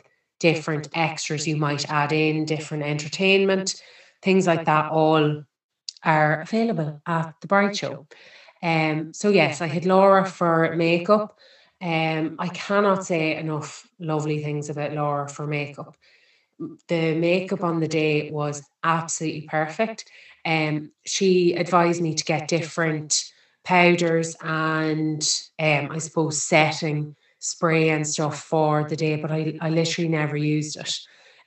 different 0.40 0.88
extras 0.94 1.46
you 1.46 1.56
might 1.56 1.88
add 1.90 2.12
in, 2.12 2.44
different 2.44 2.82
entertainment, 2.82 3.80
things 4.22 4.46
like 4.46 4.64
that 4.64 4.90
all 4.90 5.44
are 6.02 6.40
available 6.40 7.00
at 7.06 7.34
the 7.40 7.46
bride 7.46 7.76
show. 7.76 8.06
Um, 8.62 9.12
so 9.12 9.30
yes, 9.30 9.60
I 9.60 9.66
had 9.66 9.86
Laura 9.86 10.26
for 10.26 10.74
makeup. 10.76 11.38
Um, 11.82 12.36
I 12.38 12.48
cannot 12.48 13.04
say 13.04 13.36
enough 13.36 13.88
lovely 13.98 14.42
things 14.42 14.68
about 14.68 14.92
Laura 14.92 15.28
for 15.28 15.46
makeup. 15.46 15.96
The 16.88 17.14
makeup 17.14 17.62
on 17.62 17.80
the 17.80 17.88
day 17.88 18.30
was 18.30 18.62
absolutely 18.84 19.42
perfect. 19.42 20.10
Um, 20.44 20.92
she 21.04 21.54
advised 21.54 22.00
me 22.00 22.14
to 22.14 22.24
get 22.24 22.48
different 22.48 23.24
powders 23.64 24.36
and 24.42 25.22
um, 25.58 25.90
I 25.90 25.98
suppose 25.98 26.42
setting 26.42 27.16
spray 27.38 27.90
and 27.90 28.06
stuff 28.06 28.42
for 28.42 28.84
the 28.88 28.96
day, 28.96 29.16
but 29.16 29.30
I, 29.30 29.58
I 29.60 29.70
literally 29.70 30.08
never 30.08 30.36
used 30.36 30.76
it. 30.76 30.98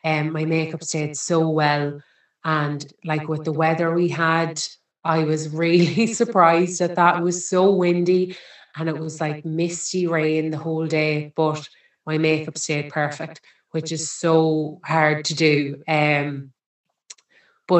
Um, 0.03 0.33
my 0.33 0.45
makeup 0.45 0.83
stayed 0.83 1.15
so 1.15 1.47
well. 1.49 2.01
And 2.43 2.85
like 3.05 3.27
with 3.27 3.45
the 3.45 3.53
weather 3.53 3.93
we 3.93 4.09
had, 4.09 4.61
I 5.03 5.23
was 5.23 5.49
really 5.53 6.07
surprised 6.07 6.81
at 6.81 6.95
that. 6.95 7.17
It 7.17 7.23
was 7.23 7.47
so 7.47 7.71
windy 7.71 8.35
and 8.75 8.89
it 8.89 8.97
was 8.97 9.21
like 9.21 9.45
misty 9.45 10.07
rain 10.07 10.49
the 10.49 10.57
whole 10.57 10.87
day, 10.87 11.31
but 11.35 11.67
my 12.05 12.17
makeup 12.17 12.57
stayed 12.57 12.89
perfect, 12.89 13.41
which 13.71 13.91
is 13.91 14.11
so 14.11 14.81
hard 14.83 15.25
to 15.25 15.35
do. 15.35 15.83
Um, 15.87 16.51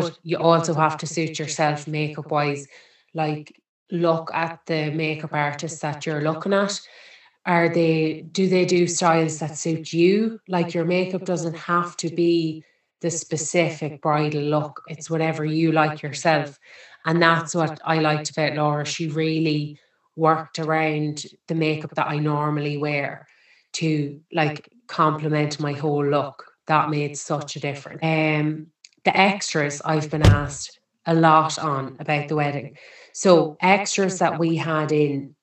but 0.01 0.19
you 0.23 0.37
also 0.37 0.73
have 0.73 0.97
to 0.97 1.07
suit 1.07 1.39
yourself 1.39 1.87
makeup 1.87 2.31
wise. 2.31 2.67
Like, 3.13 3.59
look 3.91 4.31
at 4.33 4.59
the 4.65 4.91
makeup 4.91 5.33
artists 5.33 5.79
that 5.81 6.05
you're 6.05 6.21
looking 6.21 6.53
at. 6.53 6.79
Are 7.45 7.69
they, 7.69 8.25
do 8.31 8.47
they 8.47 8.65
do 8.65 8.87
styles 8.87 9.39
that 9.39 9.57
suit 9.57 9.93
you? 9.93 10.39
Like, 10.47 10.73
your 10.73 10.85
makeup 10.85 11.25
doesn't 11.25 11.55
have 11.55 11.97
to 11.97 12.09
be 12.09 12.63
the 13.01 13.11
specific 13.11 14.01
bridal 14.01 14.41
look, 14.41 14.81
it's 14.87 15.09
whatever 15.09 15.43
you 15.43 15.73
like 15.73 16.01
yourself. 16.01 16.57
And 17.05 17.21
that's 17.21 17.53
what 17.53 17.81
I 17.83 17.99
liked 17.99 18.29
about 18.29 18.55
Laura. 18.55 18.85
She 18.85 19.09
really 19.09 19.77
worked 20.15 20.57
around 20.57 21.25
the 21.49 21.55
makeup 21.55 21.93
that 21.95 22.07
I 22.07 22.19
normally 22.19 22.77
wear 22.77 23.27
to 23.73 24.21
like 24.31 24.71
complement 24.87 25.59
my 25.59 25.73
whole 25.73 26.05
look. 26.05 26.45
That 26.67 26.89
made 26.89 27.17
such 27.17 27.57
a 27.57 27.59
difference. 27.59 27.99
Um, 28.01 28.67
the 29.05 29.15
extras 29.17 29.81
I've 29.83 30.09
been 30.09 30.23
asked 30.23 30.79
a 31.05 31.13
lot 31.13 31.59
on 31.59 31.95
about 31.99 32.27
the 32.27 32.35
wedding. 32.35 32.77
So 33.13 33.57
extras 33.61 34.19
that 34.19 34.39
we 34.39 34.55
had 34.55 34.91
in 34.91 35.35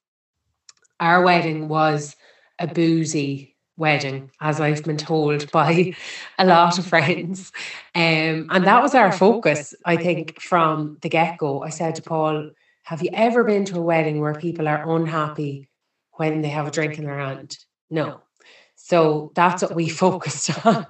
our 0.99 1.23
wedding 1.23 1.69
was 1.69 2.17
a 2.59 2.67
boozy 2.67 3.57
wedding, 3.77 4.31
as 4.41 4.61
I've 4.61 4.85
been 4.85 4.99
told 4.99 5.51
by 5.51 5.95
a 6.39 6.45
lot 6.45 6.79
of 6.79 6.87
friends. 6.87 7.53
Um, 7.95 8.49
and 8.51 8.65
that 8.65 8.83
was 8.83 8.95
our 8.95 9.11
focus, 9.11 9.75
I 9.85 9.97
think, 9.97 10.41
from 10.41 10.99
the 11.01 11.09
get 11.09 11.39
go. 11.39 11.63
I 11.63 11.71
said 11.71 11.95
to 11.97 12.03
Paul, 12.03 12.51
have 12.83 13.03
you 13.03 13.11
ever 13.13 13.45
been 13.45 13.65
to 13.67 13.79
a 13.79 13.83
wedding 13.83 14.21
where 14.21 14.35
people 14.35 14.69
are 14.69 14.97
unhappy 14.97 15.69
when 16.13 16.43
they 16.43 16.49
have 16.49 16.67
a 16.67 16.71
drink 16.71 16.99
in 16.99 17.05
their 17.05 17.19
hand? 17.19 17.57
No. 17.89 18.21
So 18.77 19.33
that's 19.35 19.63
what 19.63 19.75
we 19.75 19.89
focused 20.05 20.67
on 20.67 20.87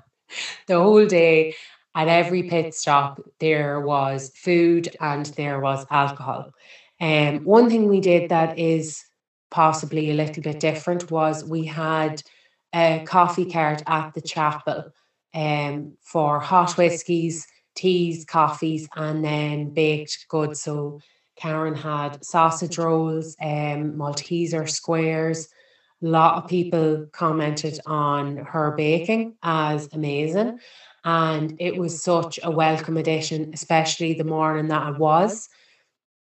the 0.67 0.79
whole 0.79 1.07
day. 1.07 1.55
At 1.95 2.09
every 2.09 2.45
pit 2.45 2.75
stop, 2.75 3.21
there 3.41 3.81
was 3.81 4.31
food 4.37 4.97
and 5.01 5.27
there 5.27 5.61
was 5.61 5.87
alcohol. 5.91 6.53
Um, 7.01 7.45
one 7.45 7.69
thing 7.69 7.89
we 7.89 8.01
did 8.01 8.29
that 8.29 8.59
is 8.59 9.03
possibly 9.51 10.11
a 10.11 10.15
little 10.15 10.43
bit 10.43 10.61
different 10.61 11.11
was 11.11 11.45
we 11.45 11.65
had 11.65 12.23
a 12.73 13.03
coffee 13.05 13.51
cart 13.51 13.83
at 13.87 14.15
the 14.15 14.21
chapel 14.21 14.93
um, 15.35 15.95
for 16.01 16.39
hot 16.39 16.77
whiskies, 16.77 17.47
teas, 17.75 18.25
coffees, 18.25 18.89
and 18.95 19.25
then 19.25 19.71
baked 19.75 20.27
goods. 20.29 20.63
So 20.63 21.01
Karen 21.37 21.75
had 21.75 22.25
sausage 22.25 22.79
rolls, 22.79 23.35
um, 23.41 23.95
Malteser 23.97 24.69
squares, 24.69 25.49
A 26.03 26.07
lot 26.07 26.43
of 26.43 26.49
people 26.49 27.07
commented 27.13 27.81
on 27.87 28.37
her 28.37 28.73
baking 28.73 29.37
as 29.43 29.89
amazing. 29.93 30.59
And 31.05 31.57
it 31.59 31.77
was 31.77 32.03
such 32.03 32.39
a 32.43 32.51
welcome 32.51 32.97
addition, 32.97 33.51
especially 33.55 34.15
the 34.15 34.25
morning 34.25 34.69
that 34.69 34.93
it 34.93 34.99
was. 34.99 35.49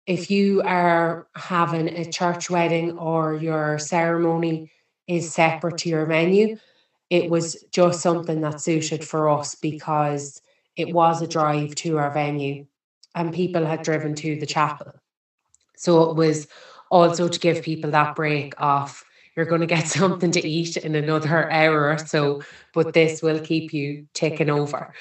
If 0.07 0.31
you 0.31 0.63
are 0.63 1.27
having 1.35 1.89
a 1.89 2.11
church 2.11 2.51
wedding 2.51 2.99
or 2.99 3.35
your 3.35 3.79
ceremony 3.79 4.71
is 5.07 5.33
separate 5.33 5.79
to 5.79 5.89
your 5.89 6.07
venue, 6.07 6.57
it 7.11 7.31
was 7.31 7.65
just 7.73 8.01
something 8.01 8.41
that 8.43 8.61
suited 8.61 9.05
for 9.05 9.29
us 9.29 9.55
because 9.55 10.41
it 10.77 10.93
was 10.93 11.23
a 11.23 11.27
drive 11.27 11.75
to 11.77 11.99
our 11.99 12.11
venue 12.11 12.67
and 13.15 13.35
people 13.35 13.65
had 13.65 13.83
driven 13.83 14.15
to 14.15 14.39
the 14.39 14.47
chapel. 14.47 14.93
So 15.77 16.11
it 16.11 16.17
was 16.17 16.47
also 16.91 17.29
to 17.29 17.41
give 17.41 17.63
people 17.63 17.91
that 17.91 18.15
break 18.15 18.61
off 18.61 19.05
you're 19.37 19.47
going 19.47 19.61
to 19.61 19.67
get 19.67 19.87
something 19.99 20.31
to 20.33 20.47
eat 20.47 20.77
in 20.77 20.95
another 20.95 21.51
hour 21.51 21.91
or 21.91 21.99
so, 21.99 22.43
but 22.75 22.93
this 22.93 23.23
will 23.23 23.41
keep 23.41 23.73
you 23.73 24.07
taking 24.15 24.51
over. 24.51 24.93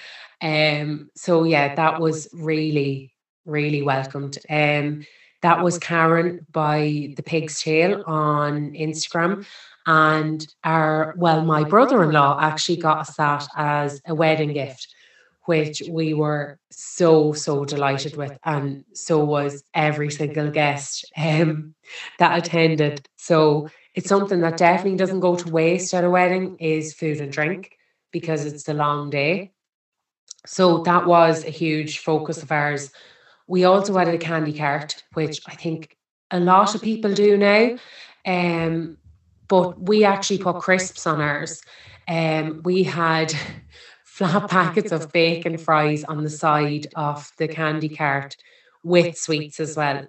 Um, 0.41 1.09
so 1.15 1.43
yeah, 1.43 1.75
that 1.75 1.99
was 1.99 2.27
really, 2.33 3.13
really 3.45 3.81
welcomed. 3.81 4.37
Um, 4.49 5.05
that 5.41 5.63
was 5.63 5.77
Karen 5.77 6.45
by 6.51 7.13
the 7.15 7.23
Pig's 7.23 7.61
Tail 7.61 8.03
on 8.05 8.71
Instagram. 8.71 9.45
And 9.85 10.45
our, 10.63 11.13
well, 11.17 11.45
my 11.45 11.63
brother 11.63 12.03
in 12.03 12.11
law 12.11 12.37
actually 12.41 12.77
got 12.77 12.99
us 12.99 13.15
that 13.15 13.47
as 13.55 14.01
a 14.05 14.15
wedding 14.15 14.53
gift, 14.53 14.87
which 15.45 15.81
we 15.89 16.13
were 16.13 16.59
so, 16.71 17.31
so 17.33 17.63
delighted 17.63 18.17
with. 18.17 18.37
And 18.43 18.83
so 18.93 19.23
was 19.23 19.63
every 19.73 20.11
single 20.11 20.51
guest 20.51 21.05
um, 21.17 21.73
that 22.19 22.37
attended. 22.37 23.07
So 23.15 23.69
it's 23.97 24.09
something 24.09 24.41
that 24.41 24.57
definitely 24.57 24.95
doesn't 24.95 25.21
go 25.21 25.35
to 25.35 25.49
waste 25.49 25.91
at 25.91 26.03
a 26.03 26.09
wedding 26.09 26.55
is 26.59 26.93
food 26.93 27.19
and 27.19 27.31
drink 27.31 27.79
because 28.11 28.45
it's 28.45 28.69
a 28.69 28.73
long 28.75 29.09
day. 29.09 29.53
So 30.45 30.83
that 30.83 31.07
was 31.07 31.43
a 31.43 31.49
huge 31.49 31.97
focus 31.97 32.43
of 32.43 32.51
ours. 32.51 32.91
We 33.47 33.63
also 33.63 33.97
had 33.97 34.07
a 34.07 34.19
candy 34.19 34.53
cart, 34.53 35.03
which 35.15 35.41
I 35.47 35.55
think 35.55 35.97
a 36.29 36.39
lot 36.39 36.75
of 36.75 36.83
people 36.83 37.11
do 37.11 37.37
now. 37.37 37.75
Um, 38.23 38.99
but 39.47 39.81
we 39.81 40.03
actually 40.03 40.43
put 40.43 40.59
crisps 40.59 41.07
on 41.07 41.19
ours. 41.19 41.63
Um, 42.07 42.61
we 42.63 42.83
had 42.83 43.33
flat 44.03 44.47
packets 44.47 44.91
of 44.91 45.11
bacon 45.11 45.57
fries 45.57 46.03
on 46.03 46.23
the 46.23 46.29
side 46.29 46.85
of 46.95 47.31
the 47.39 47.47
candy 47.47 47.89
cart 47.89 48.37
with 48.83 49.17
sweets 49.17 49.59
as 49.59 49.75
well. 49.75 50.05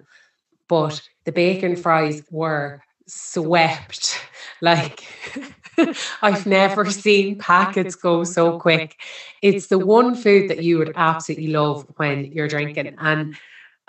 But 0.67 1.01
the 1.23 1.31
bacon 1.31 1.75
fries 1.75 2.21
were 2.29 2.83
swept. 3.09 4.21
Like 4.61 5.05
I've 6.21 6.45
never 6.45 6.91
seen 6.91 7.37
packets 7.37 7.95
go 7.95 8.25
so 8.25 8.59
quick. 8.59 8.99
It's 9.41 9.67
the 9.67 9.79
one 9.79 10.15
food 10.15 10.49
that 10.49 10.63
you 10.63 10.77
would 10.79 10.91
absolutely 10.97 11.47
love 11.47 11.85
when 11.95 12.25
you're 12.25 12.49
drinking. 12.49 12.95
And 12.97 13.37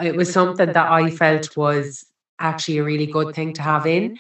it 0.01 0.15
was 0.15 0.33
something 0.33 0.73
that 0.73 0.77
I 0.77 1.11
felt 1.11 1.57
was 1.57 2.07
actually 2.39 2.79
a 2.79 2.85
really 2.85 3.07
good 3.07 3.35
thing 3.35 3.53
to 3.55 3.63
have 3.63 3.87
in. 3.87 4.19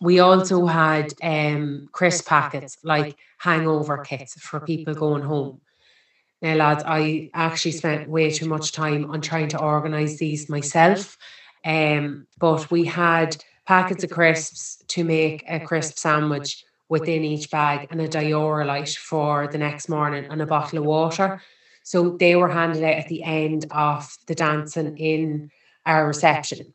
We 0.00 0.18
also 0.20 0.66
had 0.66 1.12
um, 1.22 1.88
crisp 1.92 2.26
packets, 2.26 2.78
like 2.82 3.16
hangover 3.38 3.98
kits 3.98 4.40
for 4.40 4.60
people 4.60 4.94
going 4.94 5.22
home. 5.22 5.60
Now, 6.40 6.54
lads, 6.54 6.84
I 6.86 7.30
actually 7.34 7.72
spent 7.72 8.08
way 8.08 8.30
too 8.30 8.48
much 8.48 8.72
time 8.72 9.10
on 9.10 9.20
trying 9.20 9.48
to 9.48 9.60
organise 9.60 10.18
these 10.18 10.48
myself. 10.48 11.18
Um, 11.64 12.26
but 12.38 12.70
we 12.70 12.84
had 12.84 13.44
packets 13.68 14.02
of 14.02 14.08
crisps 14.08 14.82
to 14.88 15.04
make 15.04 15.44
a 15.46 15.60
crisp 15.60 15.98
sandwich 15.98 16.64
within 16.88 17.22
each 17.22 17.50
bag 17.50 17.86
and 17.90 18.00
a 18.00 18.08
Dioralyte 18.08 18.96
for 18.96 19.46
the 19.46 19.58
next 19.58 19.90
morning 19.90 20.24
and 20.30 20.40
a 20.40 20.46
bottle 20.46 20.78
of 20.78 20.86
water. 20.86 21.42
So 21.82 22.16
they 22.16 22.34
were 22.34 22.48
handed 22.48 22.82
out 22.82 22.94
at 22.94 23.08
the 23.08 23.22
end 23.22 23.66
of 23.70 24.10
the 24.26 24.34
dancing 24.34 24.96
in 24.96 25.50
our 25.84 26.06
reception. 26.06 26.72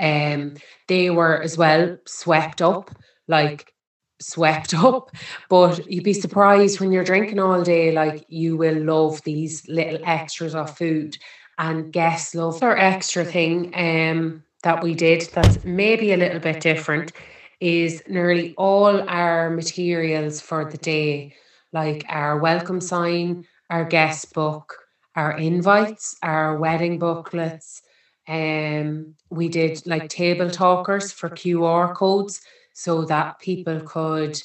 Um, 0.00 0.54
they 0.88 1.10
were 1.10 1.40
as 1.40 1.56
well 1.56 1.96
swept 2.04 2.60
up, 2.60 2.90
like 3.28 3.72
swept 4.20 4.74
up. 4.88 5.12
But 5.48 5.88
you'd 5.88 6.02
be 6.02 6.14
surprised 6.14 6.80
when 6.80 6.90
you're 6.90 7.04
drinking 7.04 7.38
all 7.38 7.62
day, 7.62 7.92
like 7.92 8.24
you 8.26 8.56
will 8.56 8.82
love 8.82 9.22
these 9.22 9.68
little 9.68 10.00
extras 10.04 10.56
of 10.56 10.76
food. 10.76 11.16
And 11.58 11.92
guests 11.92 12.34
love 12.34 12.58
their 12.58 12.76
extra 12.76 13.24
thing 13.24 13.72
um, 13.76 14.42
that 14.62 14.82
we 14.82 14.94
did 14.94 15.22
that's 15.32 15.64
maybe 15.64 16.12
a 16.12 16.16
little 16.16 16.40
bit 16.40 16.60
different 16.60 17.12
is 17.60 18.02
nearly 18.08 18.54
all 18.56 19.08
our 19.08 19.50
materials 19.50 20.40
for 20.40 20.70
the 20.70 20.78
day, 20.78 21.34
like 21.72 22.04
our 22.08 22.38
welcome 22.38 22.80
sign, 22.80 23.44
our 23.70 23.84
guest 23.84 24.32
book, 24.34 24.76
our 25.16 25.36
invites, 25.38 26.16
our 26.22 26.56
wedding 26.58 26.98
booklets, 26.98 27.82
um, 28.28 29.14
we 29.30 29.48
did 29.48 29.84
like 29.86 30.08
table 30.08 30.50
talkers 30.50 31.12
for 31.12 31.28
QR 31.30 31.94
codes 31.94 32.40
so 32.72 33.04
that 33.06 33.38
people 33.40 33.80
could 33.80 34.40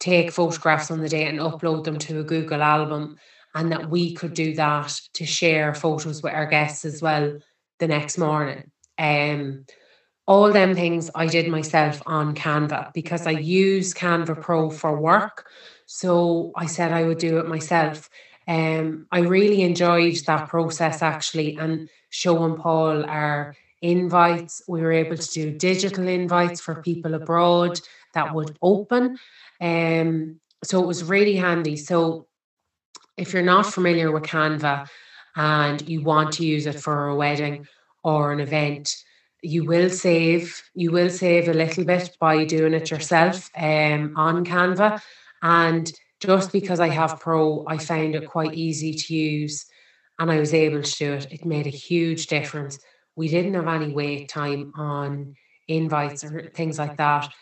take 0.00 0.32
photographs 0.32 0.90
on 0.90 1.00
the 1.00 1.08
day 1.08 1.26
and 1.26 1.38
upload 1.38 1.84
them 1.84 1.98
to 1.98 2.20
a 2.20 2.24
Google 2.24 2.62
album, 2.62 3.18
and 3.54 3.72
that 3.72 3.90
we 3.90 4.14
could 4.14 4.34
do 4.34 4.54
that 4.54 5.00
to 5.14 5.26
share 5.26 5.74
photos 5.74 6.22
with 6.22 6.34
our 6.34 6.46
guests 6.46 6.84
as 6.84 7.02
well 7.02 7.38
the 7.78 7.88
next 7.88 8.18
morning. 8.18 8.70
Um, 8.98 9.66
all 10.26 10.52
them 10.52 10.74
things 10.74 11.10
I 11.14 11.26
did 11.26 11.48
myself 11.48 12.02
on 12.06 12.34
Canva 12.34 12.92
because 12.94 13.26
I 13.26 13.32
use 13.32 13.92
Canva 13.92 14.40
Pro 14.40 14.70
for 14.70 14.98
work. 14.98 15.46
So 15.86 16.52
I 16.56 16.66
said 16.66 16.92
I 16.92 17.04
would 17.04 17.18
do 17.18 17.38
it 17.38 17.46
myself. 17.46 18.08
Um, 18.48 19.06
I 19.10 19.20
really 19.20 19.62
enjoyed 19.62 20.16
that 20.26 20.48
process 20.48 21.02
actually, 21.02 21.56
and 21.56 21.88
showing 22.10 22.56
Paul 22.56 23.04
our 23.04 23.54
invites. 23.82 24.62
We 24.66 24.80
were 24.80 24.92
able 24.92 25.16
to 25.16 25.30
do 25.30 25.50
digital 25.58 26.08
invites 26.08 26.60
for 26.60 26.82
people 26.82 27.14
abroad 27.14 27.80
that 28.14 28.34
would 28.34 28.56
open. 28.62 29.18
Um, 29.60 30.40
so 30.62 30.82
it 30.82 30.86
was 30.86 31.04
really 31.04 31.36
handy. 31.36 31.76
So 31.76 32.26
if 33.16 33.32
you're 33.32 33.42
not 33.42 33.66
familiar 33.66 34.10
with 34.10 34.24
Canva 34.24 34.88
and 35.36 35.86
you 35.88 36.02
want 36.02 36.32
to 36.34 36.46
use 36.46 36.66
it 36.66 36.80
for 36.80 37.08
a 37.08 37.16
wedding 37.16 37.66
or 38.04 38.32
an 38.32 38.40
event, 38.40 38.94
you 39.42 39.64
will 39.64 39.90
save 39.90 40.62
you 40.74 40.90
will 40.90 41.10
save 41.10 41.48
a 41.48 41.54
little 41.54 41.84
bit 41.84 42.16
by 42.20 42.44
doing 42.44 42.74
it 42.74 42.90
yourself 42.90 43.50
um, 43.56 44.14
on 44.16 44.44
Canva. 44.44 45.00
And 45.42 45.92
just 46.20 46.52
because 46.52 46.80
I 46.80 46.88
have 46.88 47.20
Pro, 47.20 47.64
I 47.66 47.78
found 47.78 48.14
it 48.14 48.28
quite 48.28 48.54
easy 48.54 48.94
to 48.94 49.14
use 49.14 49.66
and 50.18 50.30
I 50.30 50.38
was 50.38 50.54
able 50.54 50.82
to 50.82 50.98
do 50.98 51.12
it. 51.12 51.26
It 51.30 51.44
made 51.44 51.66
a 51.66 51.70
huge 51.70 52.28
difference. 52.28 52.78
We 53.16 53.28
didn't 53.28 53.54
have 53.54 53.68
any 53.68 53.92
wait 53.92 54.28
time 54.28 54.72
on 54.76 55.34
invites 55.68 56.24
or 56.24 56.50
things 56.54 56.78
like 56.78 56.96
that. 56.96 57.32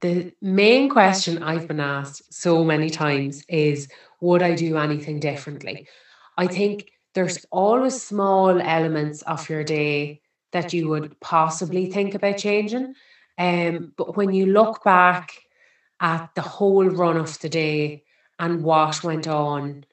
The 0.00 0.32
main 0.40 0.88
question 0.88 1.42
I've 1.42 1.66
been 1.66 1.80
asked 1.80 2.32
so 2.32 2.64
many 2.64 2.88
times 2.88 3.44
is 3.48 3.88
Would 4.20 4.42
I 4.42 4.54
do 4.54 4.76
anything 4.76 5.18
differently? 5.18 5.88
I 6.36 6.46
think 6.46 6.90
there's 7.14 7.44
always 7.50 8.02
small 8.02 8.60
elements 8.60 9.22
of 9.22 9.48
your 9.48 9.64
day 9.64 10.20
that 10.52 10.72
you 10.72 10.88
would 10.88 11.18
possibly 11.20 11.90
think 11.90 12.14
about 12.14 12.38
changing. 12.38 12.94
Um, 13.38 13.92
but 13.96 14.16
when 14.16 14.32
you 14.32 14.46
look 14.46 14.82
back 14.84 15.32
at 16.00 16.30
the 16.34 16.42
whole 16.42 16.86
run 16.86 17.16
of 17.16 17.38
the 17.40 17.48
day 17.48 18.04
and 18.38 18.62
what 18.62 19.02
went 19.02 19.26
on, 19.26 19.84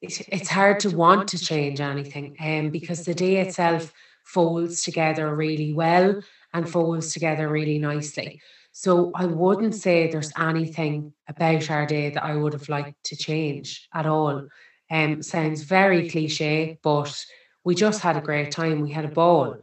it's 0.00 0.48
hard 0.48 0.80
to 0.80 0.90
want 0.90 1.28
to 1.28 1.38
change 1.38 1.80
anything 1.80 2.36
um, 2.40 2.70
because 2.70 3.04
the 3.04 3.14
day 3.14 3.36
itself 3.36 3.92
folds 4.24 4.82
together 4.82 5.34
really 5.34 5.72
well 5.72 6.20
and 6.52 6.68
folds 6.68 7.12
together 7.12 7.48
really 7.48 7.78
nicely. 7.78 8.40
So 8.72 9.12
I 9.14 9.26
wouldn't 9.26 9.74
say 9.74 10.10
there's 10.10 10.32
anything 10.36 11.12
about 11.28 11.70
our 11.70 11.86
day 11.86 12.10
that 12.10 12.24
I 12.24 12.34
would 12.34 12.52
have 12.52 12.68
liked 12.68 13.04
to 13.04 13.16
change 13.16 13.88
at 13.94 14.06
all. 14.06 14.48
Um, 14.92 15.22
sounds 15.22 15.62
very 15.62 16.08
cliche, 16.10 16.78
but 16.82 17.24
we 17.64 17.74
just 17.74 18.02
had 18.02 18.16
a 18.18 18.20
great 18.20 18.50
time. 18.52 18.80
We 18.80 18.90
had 18.90 19.06
a 19.06 19.08
ball. 19.08 19.56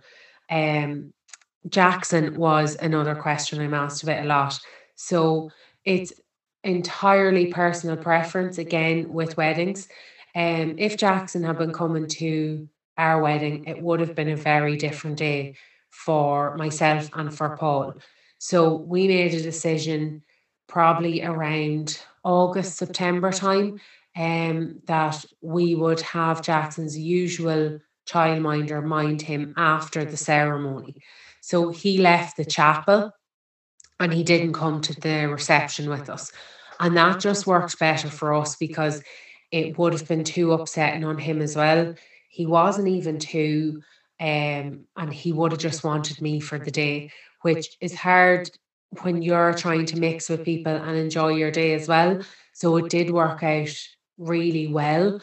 Um, 0.50 1.14
Jackson 1.70 2.36
was 2.36 2.76
another 2.78 3.14
question 3.16 3.62
I'm 3.62 3.76
asked 3.76 4.02
about 4.02 4.26
a 4.26 4.28
lot. 4.28 4.60
So 4.96 5.52
it's 5.86 6.12
entirely 6.64 7.48
personal 7.54 7.96
preference 7.96 8.58
again 8.58 9.14
with 9.14 9.38
weddings. 9.38 9.88
Um, 10.36 10.76
if 10.78 10.98
Jackson 10.98 11.44
had 11.44 11.58
been 11.60 11.74
coming 11.74 12.08
to 12.08 12.68
our 12.98 13.22
wedding, 13.22 13.66
it 13.66 13.82
would 13.82 14.00
have 14.00 14.16
been 14.16 14.30
a 14.30 14.36
very 14.36 14.78
different 14.78 15.18
day 15.18 15.56
for 15.90 16.56
myself 16.58 17.10
and 17.14 17.36
for 17.36 17.56
Paul. 17.56 17.94
So 18.40 18.76
we 18.76 19.08
made 19.08 19.34
a 19.34 19.42
decision 19.42 20.24
probably 20.68 21.24
around 21.24 22.00
August, 22.24 22.78
September 22.78 23.32
time, 23.32 23.80
um, 24.18 24.82
that 24.86 25.24
we 25.42 25.76
would 25.76 26.02
have 26.02 26.42
Jackson's 26.42 26.98
usual 26.98 27.80
childminder 28.08 28.84
mind 28.84 29.22
him 29.22 29.54
after 29.58 30.04
the 30.04 30.18
ceremony. 30.18 30.96
So 31.42 31.70
he 31.70 32.00
left 32.00 32.38
the 32.38 32.46
chapel 32.46 33.12
and 34.00 34.14
he 34.14 34.24
didn't 34.24 34.54
come 34.54 34.82
to 34.82 35.00
the 35.00 35.28
reception 35.28 35.90
with 35.90 36.10
us. 36.10 36.32
And 36.80 36.96
that 36.98 37.20
just 37.20 37.46
worked 37.46 37.78
better 37.80 38.10
for 38.10 38.34
us 38.34 38.56
because 38.56 39.04
it 39.52 39.78
would 39.78 39.94
have 39.94 40.08
been 40.08 40.24
too 40.24 40.54
upsetting 40.54 41.04
on 41.04 41.18
him 41.18 41.42
as 41.42 41.56
well. 41.56 41.94
He 42.30 42.46
wasn't 42.46 42.88
even 42.88 43.20
too, 43.20 43.82
um, 44.20 44.86
and 44.96 45.14
he 45.14 45.34
would 45.34 45.52
have 45.52 45.60
just 45.60 45.84
wanted 45.84 46.22
me 46.22 46.40
for 46.40 46.58
the 46.58 46.72
day, 46.72 47.12
which 47.42 47.78
is 47.82 47.96
hard 47.96 48.50
when 49.02 49.22
you're 49.22 49.54
trying 49.54 49.86
to 49.88 50.00
mix 50.00 50.30
with 50.30 50.46
people 50.46 50.76
and 50.76 50.98
enjoy 50.98 51.30
your 51.30 51.52
day 51.52 51.74
as 51.74 51.88
well. 51.88 52.22
So 52.54 52.78
it 52.78 52.90
did 52.90 53.12
work 53.12 53.44
out 53.44 53.78
really 54.20 54.68
well. 54.68 55.20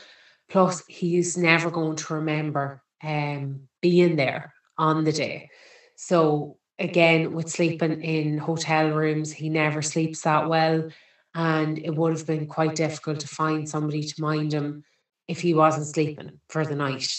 Plus, 0.48 0.84
he's 0.88 1.36
never 1.36 1.70
going 1.70 1.96
to 1.96 2.14
remember 2.14 2.82
um, 3.02 3.68
being 3.80 4.16
there 4.16 4.52
on 4.78 5.04
the 5.04 5.12
day. 5.12 5.50
So 5.96 6.58
again, 6.78 7.32
with 7.32 7.50
sleeping 7.50 8.02
in 8.02 8.38
hotel 8.38 8.90
rooms, 8.90 9.32
he 9.32 9.48
never 9.48 9.82
sleeps 9.82 10.22
that 10.22 10.48
well. 10.48 10.88
And 11.34 11.78
it 11.78 11.94
would 11.94 12.12
have 12.12 12.26
been 12.26 12.46
quite 12.46 12.74
difficult 12.74 13.20
to 13.20 13.28
find 13.28 13.68
somebody 13.68 14.02
to 14.02 14.22
mind 14.22 14.52
him 14.52 14.84
if 15.28 15.40
he 15.40 15.54
wasn't 15.54 15.86
sleeping 15.86 16.40
for 16.48 16.64
the 16.64 16.76
night. 16.76 17.12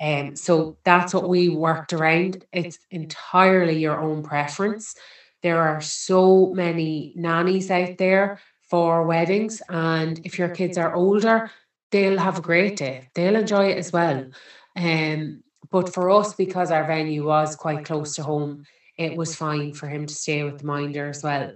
Um, 0.00 0.34
so 0.34 0.78
that's 0.84 1.12
what 1.12 1.28
we 1.28 1.50
worked 1.50 1.92
around. 1.92 2.44
It's 2.52 2.78
entirely 2.90 3.78
your 3.78 4.00
own 4.00 4.22
preference. 4.22 4.94
There 5.42 5.60
are 5.60 5.80
so 5.80 6.52
many 6.54 7.12
nannies 7.16 7.70
out 7.70 7.98
there 7.98 8.40
for 8.70 9.04
weddings, 9.04 9.60
and 9.68 10.20
if 10.24 10.38
your 10.38 10.48
kids 10.48 10.78
are 10.78 10.94
older, 10.94 11.50
they'll 11.90 12.18
have 12.18 12.38
a 12.38 12.42
great 12.42 12.76
day. 12.76 13.08
They'll 13.14 13.36
enjoy 13.36 13.70
it 13.70 13.78
as 13.78 13.92
well. 13.92 14.30
Um, 14.76 15.42
but 15.70 15.92
for 15.92 16.10
us, 16.10 16.34
because 16.34 16.70
our 16.70 16.86
venue 16.86 17.24
was 17.24 17.56
quite 17.56 17.84
close 17.84 18.14
to 18.16 18.22
home, 18.22 18.64
it 18.96 19.16
was 19.16 19.34
fine 19.34 19.72
for 19.72 19.88
him 19.88 20.06
to 20.06 20.14
stay 20.14 20.44
with 20.44 20.58
the 20.58 20.66
minder 20.66 21.08
as 21.08 21.22
well. 21.22 21.52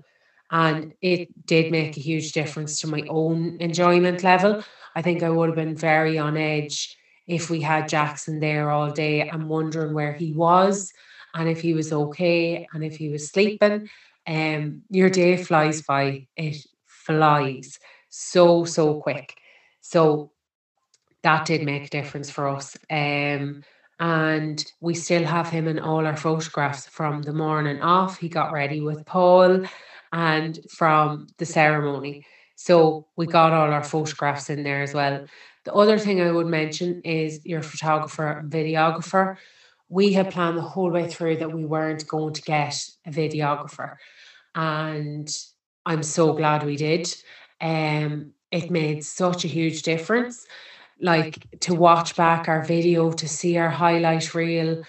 And 0.50 0.94
it 1.00 1.46
did 1.46 1.70
make 1.72 1.96
a 1.96 2.00
huge 2.00 2.32
difference 2.32 2.80
to 2.80 2.86
my 2.86 3.04
own 3.08 3.56
enjoyment 3.60 4.22
level. 4.22 4.62
I 4.94 5.02
think 5.02 5.22
I 5.22 5.30
would 5.30 5.48
have 5.48 5.56
been 5.56 5.76
very 5.76 6.18
on 6.18 6.36
edge 6.36 6.96
if 7.26 7.50
we 7.50 7.60
had 7.60 7.88
Jackson 7.88 8.40
there 8.40 8.70
all 8.70 8.90
day 8.90 9.28
and 9.28 9.48
wondering 9.48 9.94
where 9.94 10.12
he 10.12 10.32
was 10.32 10.92
and 11.34 11.48
if 11.48 11.60
he 11.60 11.74
was 11.74 11.92
okay 11.92 12.68
and 12.72 12.84
if 12.84 12.96
he 12.96 13.08
was 13.08 13.28
sleeping. 13.30 13.88
Um, 14.26 14.82
your 14.90 15.10
day 15.10 15.36
flies 15.36 15.82
by. 15.82 16.28
It 16.36 16.64
flies 17.04 17.78
so, 18.08 18.64
so 18.64 19.00
quick. 19.00 19.36
So 19.80 20.30
that 21.22 21.46
did 21.46 21.62
make 21.62 21.86
a 21.86 21.88
difference 21.88 22.30
for 22.30 22.48
us. 22.48 22.76
Um, 22.90 23.62
and 24.00 24.64
we 24.80 24.94
still 24.94 25.24
have 25.24 25.48
him 25.48 25.68
in 25.68 25.78
all 25.78 26.06
our 26.06 26.16
photographs 26.16 26.86
from 26.86 27.22
the 27.22 27.32
morning 27.32 27.80
off. 27.80 28.18
He 28.18 28.28
got 28.28 28.52
ready 28.52 28.80
with 28.80 29.04
Paul 29.06 29.64
and 30.12 30.58
from 30.70 31.28
the 31.38 31.46
ceremony. 31.46 32.26
So 32.56 33.06
we 33.16 33.26
got 33.26 33.52
all 33.52 33.72
our 33.72 33.84
photographs 33.84 34.50
in 34.50 34.62
there 34.62 34.82
as 34.82 34.94
well. 34.94 35.26
The 35.64 35.72
other 35.72 35.98
thing 35.98 36.20
I 36.20 36.30
would 36.30 36.46
mention 36.46 37.00
is 37.02 37.44
your 37.44 37.62
photographer 37.62 38.38
and 38.38 38.50
videographer. 38.50 39.36
We 39.88 40.12
had 40.12 40.30
planned 40.30 40.58
the 40.58 40.62
whole 40.62 40.90
way 40.90 41.08
through 41.08 41.38
that 41.38 41.52
we 41.52 41.64
weren't 41.64 42.06
going 42.06 42.34
to 42.34 42.42
get 42.42 42.86
a 43.06 43.10
videographer. 43.10 43.96
And 44.54 45.28
I'm 45.86 46.02
so 46.02 46.32
glad 46.32 46.64
we 46.64 46.76
did. 46.76 47.14
Um, 47.60 48.32
it 48.50 48.70
made 48.70 49.04
such 49.04 49.44
a 49.44 49.48
huge 49.48 49.82
difference 49.82 50.46
like 51.00 51.46
to 51.60 51.74
watch 51.74 52.16
back 52.16 52.48
our 52.48 52.62
video, 52.64 53.12
to 53.12 53.28
see 53.28 53.56
our 53.56 53.68
highlight 53.70 54.34
reel, 54.34 54.82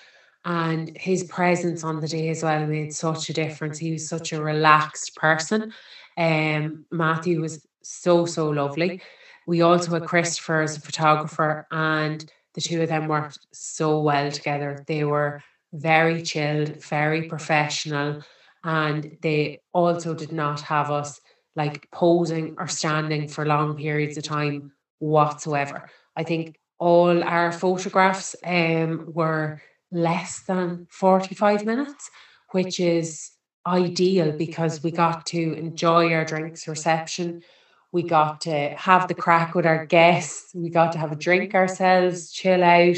and 0.45 0.95
his 0.95 1.23
presence 1.23 1.83
on 1.83 1.99
the 1.99 2.07
day 2.07 2.29
as 2.29 2.43
well 2.43 2.65
made 2.67 2.93
such 2.93 3.29
a 3.29 3.33
difference. 3.33 3.79
He 3.79 3.91
was 3.91 4.07
such 4.07 4.31
a 4.31 4.41
relaxed 4.41 5.15
person. 5.15 5.73
Um, 6.17 6.85
Matthew 6.91 7.41
was 7.41 7.65
so 7.81 8.25
so 8.25 8.49
lovely. 8.49 9.01
We 9.47 9.61
also 9.61 9.91
had 9.91 10.05
Christopher 10.05 10.61
as 10.61 10.77
a 10.77 10.81
photographer, 10.81 11.67
and 11.71 12.29
the 12.53 12.61
two 12.61 12.81
of 12.81 12.89
them 12.89 13.07
worked 13.07 13.39
so 13.51 13.99
well 14.01 14.31
together. 14.31 14.83
They 14.87 15.03
were 15.03 15.41
very 15.73 16.21
chilled, 16.21 16.81
very 16.83 17.23
professional, 17.23 18.21
and 18.65 19.15
they 19.21 19.59
also 19.73 20.15
did 20.15 20.31
not 20.31 20.59
have 20.61 20.89
us 20.89 21.21
like 21.55 21.87
posing 21.91 22.55
or 22.57 22.67
standing 22.67 23.27
for 23.27 23.45
long 23.45 23.77
periods 23.77 24.17
of 24.17 24.23
time 24.23 24.73
whatsoever. 24.99 25.87
I 26.17 26.23
think 26.23 26.57
all 26.79 27.23
our 27.23 27.51
photographs 27.51 28.35
um, 28.43 29.05
were 29.13 29.61
less 29.91 30.41
than 30.41 30.87
45 30.89 31.63
minutes, 31.63 32.09
which 32.51 32.79
is 32.79 33.31
ideal 33.67 34.31
because 34.31 34.83
we 34.83 34.91
got 34.91 35.27
to 35.27 35.53
enjoy 35.53 36.11
our 36.13 36.25
drinks 36.25 36.67
reception. 36.67 37.43
We 37.91 38.03
got 38.03 38.41
to 38.41 38.69
have 38.77 39.07
the 39.07 39.13
crack 39.13 39.53
with 39.53 39.65
our 39.65 39.85
guests. 39.85 40.53
We 40.55 40.69
got 40.69 40.91
to 40.93 40.97
have 40.97 41.11
a 41.11 41.15
drink 41.15 41.53
ourselves, 41.53 42.31
chill 42.31 42.63
out. 42.63 42.97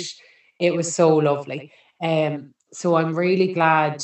It 0.59 0.73
was 0.73 0.93
so 0.93 1.17
lovely. 1.17 1.71
Um, 2.01 2.53
so 2.71 2.95
I'm 2.95 3.15
really 3.15 3.53
glad 3.53 4.03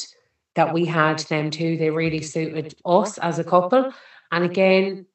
that 0.55 0.73
we 0.73 0.85
had 0.85 1.19
them 1.19 1.49
too. 1.49 1.77
They 1.77 1.89
really 1.89 2.21
suited 2.21 2.75
us 2.85 3.17
as 3.17 3.39
a 3.39 3.43
couple. 3.43 3.91
And 4.31 4.43
again, 4.45 5.05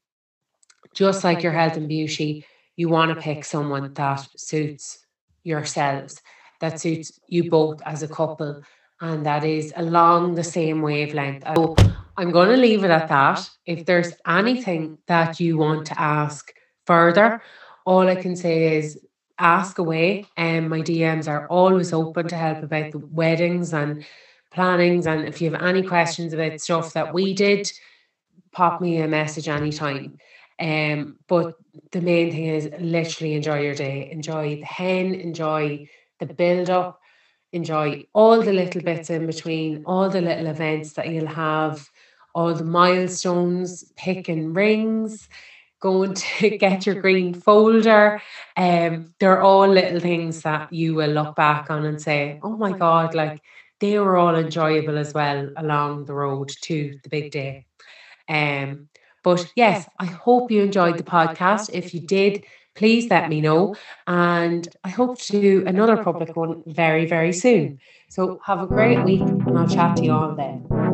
just 0.94 1.24
like 1.24 1.42
your 1.42 1.52
health 1.52 1.76
and 1.76 1.88
beauty, 1.88 2.44
you 2.76 2.88
want 2.88 3.14
to 3.14 3.20
pick 3.20 3.44
someone 3.44 3.92
that 3.94 4.26
suits 4.36 5.04
yourselves, 5.42 6.22
that 6.60 6.80
suits 6.80 7.18
you 7.28 7.50
both 7.50 7.80
as 7.84 8.02
a 8.02 8.08
couple, 8.08 8.62
and 9.00 9.26
that 9.26 9.44
is 9.44 9.72
along 9.76 10.34
the 10.34 10.44
same 10.44 10.82
wavelength. 10.82 11.44
So 11.54 11.76
I'm 12.16 12.30
going 12.32 12.50
to 12.50 12.56
leave 12.56 12.84
it 12.84 12.90
at 12.90 13.08
that. 13.08 13.48
If 13.66 13.86
there's 13.86 14.12
anything 14.26 14.98
that 15.06 15.38
you 15.38 15.56
want 15.58 15.86
to 15.86 16.00
ask 16.00 16.52
further, 16.86 17.42
all 17.86 18.08
I 18.08 18.16
can 18.16 18.34
say 18.34 18.76
is 18.76 18.98
ask 19.38 19.78
away. 19.78 20.26
And 20.36 20.64
um, 20.64 20.70
my 20.70 20.80
DMs 20.80 21.28
are 21.28 21.46
always 21.48 21.92
open 21.92 22.28
to 22.28 22.36
help 22.36 22.62
about 22.62 22.92
the 22.92 22.98
weddings 22.98 23.72
and 23.72 24.04
plannings. 24.50 25.06
And 25.06 25.26
if 25.26 25.40
you 25.40 25.50
have 25.50 25.62
any 25.62 25.82
questions 25.82 26.32
about 26.32 26.60
stuff 26.60 26.92
that 26.94 27.12
we 27.12 27.34
did, 27.34 27.70
pop 28.52 28.80
me 28.80 29.00
a 29.00 29.08
message 29.08 29.48
anytime. 29.48 30.18
Um, 30.60 31.18
but 31.28 31.54
the 31.92 32.00
main 32.00 32.32
thing 32.32 32.46
is 32.46 32.68
literally 32.80 33.34
enjoy 33.34 33.60
your 33.60 33.74
day, 33.74 34.10
enjoy 34.10 34.56
the 34.56 34.62
hen, 34.62 35.14
enjoy 35.14 35.88
the 36.18 36.26
build 36.26 36.68
up, 36.68 37.00
enjoy 37.52 38.04
all 38.12 38.42
the 38.42 38.52
little 38.52 38.82
bits 38.82 39.10
in 39.10 39.26
between, 39.26 39.84
all 39.86 40.10
the 40.10 40.20
little 40.20 40.46
events 40.46 40.94
that 40.94 41.08
you'll 41.08 41.26
have, 41.26 41.88
all 42.34 42.54
the 42.54 42.64
milestones, 42.64 43.84
picking 43.96 44.52
rings, 44.52 45.28
going 45.80 46.14
to 46.38 46.58
get 46.58 46.86
your 46.86 47.00
green 47.00 47.34
folder. 47.34 48.20
Um, 48.56 49.14
they're 49.20 49.42
all 49.42 49.68
little 49.68 50.00
things 50.00 50.42
that 50.42 50.72
you 50.72 50.94
will 50.94 51.10
look 51.10 51.36
back 51.36 51.70
on 51.70 51.84
and 51.84 52.00
say, 52.00 52.40
oh 52.42 52.56
my 52.56 52.72
God, 52.72 53.14
like 53.14 53.40
they 53.80 53.98
were 53.98 54.16
all 54.16 54.36
enjoyable 54.36 54.98
as 54.98 55.14
well 55.14 55.50
along 55.56 56.06
the 56.06 56.14
road 56.14 56.48
to 56.62 56.98
the 57.02 57.08
big 57.08 57.30
day. 57.30 57.66
Um, 58.28 58.88
but 59.22 59.50
yes, 59.56 59.88
I 59.98 60.06
hope 60.06 60.50
you 60.50 60.62
enjoyed 60.62 60.98
the 60.98 61.04
podcast. 61.04 61.70
If 61.72 61.94
you 61.94 62.00
did, 62.00 62.44
please 62.74 63.10
let 63.10 63.28
me 63.28 63.40
know. 63.40 63.74
And 64.06 64.68
I 64.84 64.90
hope 64.90 65.18
to 65.22 65.40
do 65.40 65.64
another 65.66 65.96
public 65.96 66.36
one 66.36 66.62
very, 66.66 67.06
very 67.06 67.32
soon. 67.32 67.78
So 68.08 68.40
have 68.44 68.62
a 68.62 68.66
great 68.66 69.04
week 69.04 69.34
and 69.46 69.58
I'll 69.58 69.68
chat 69.68 69.96
to 69.96 70.04
you 70.06 70.12
all 70.12 70.34
then. 70.34 70.87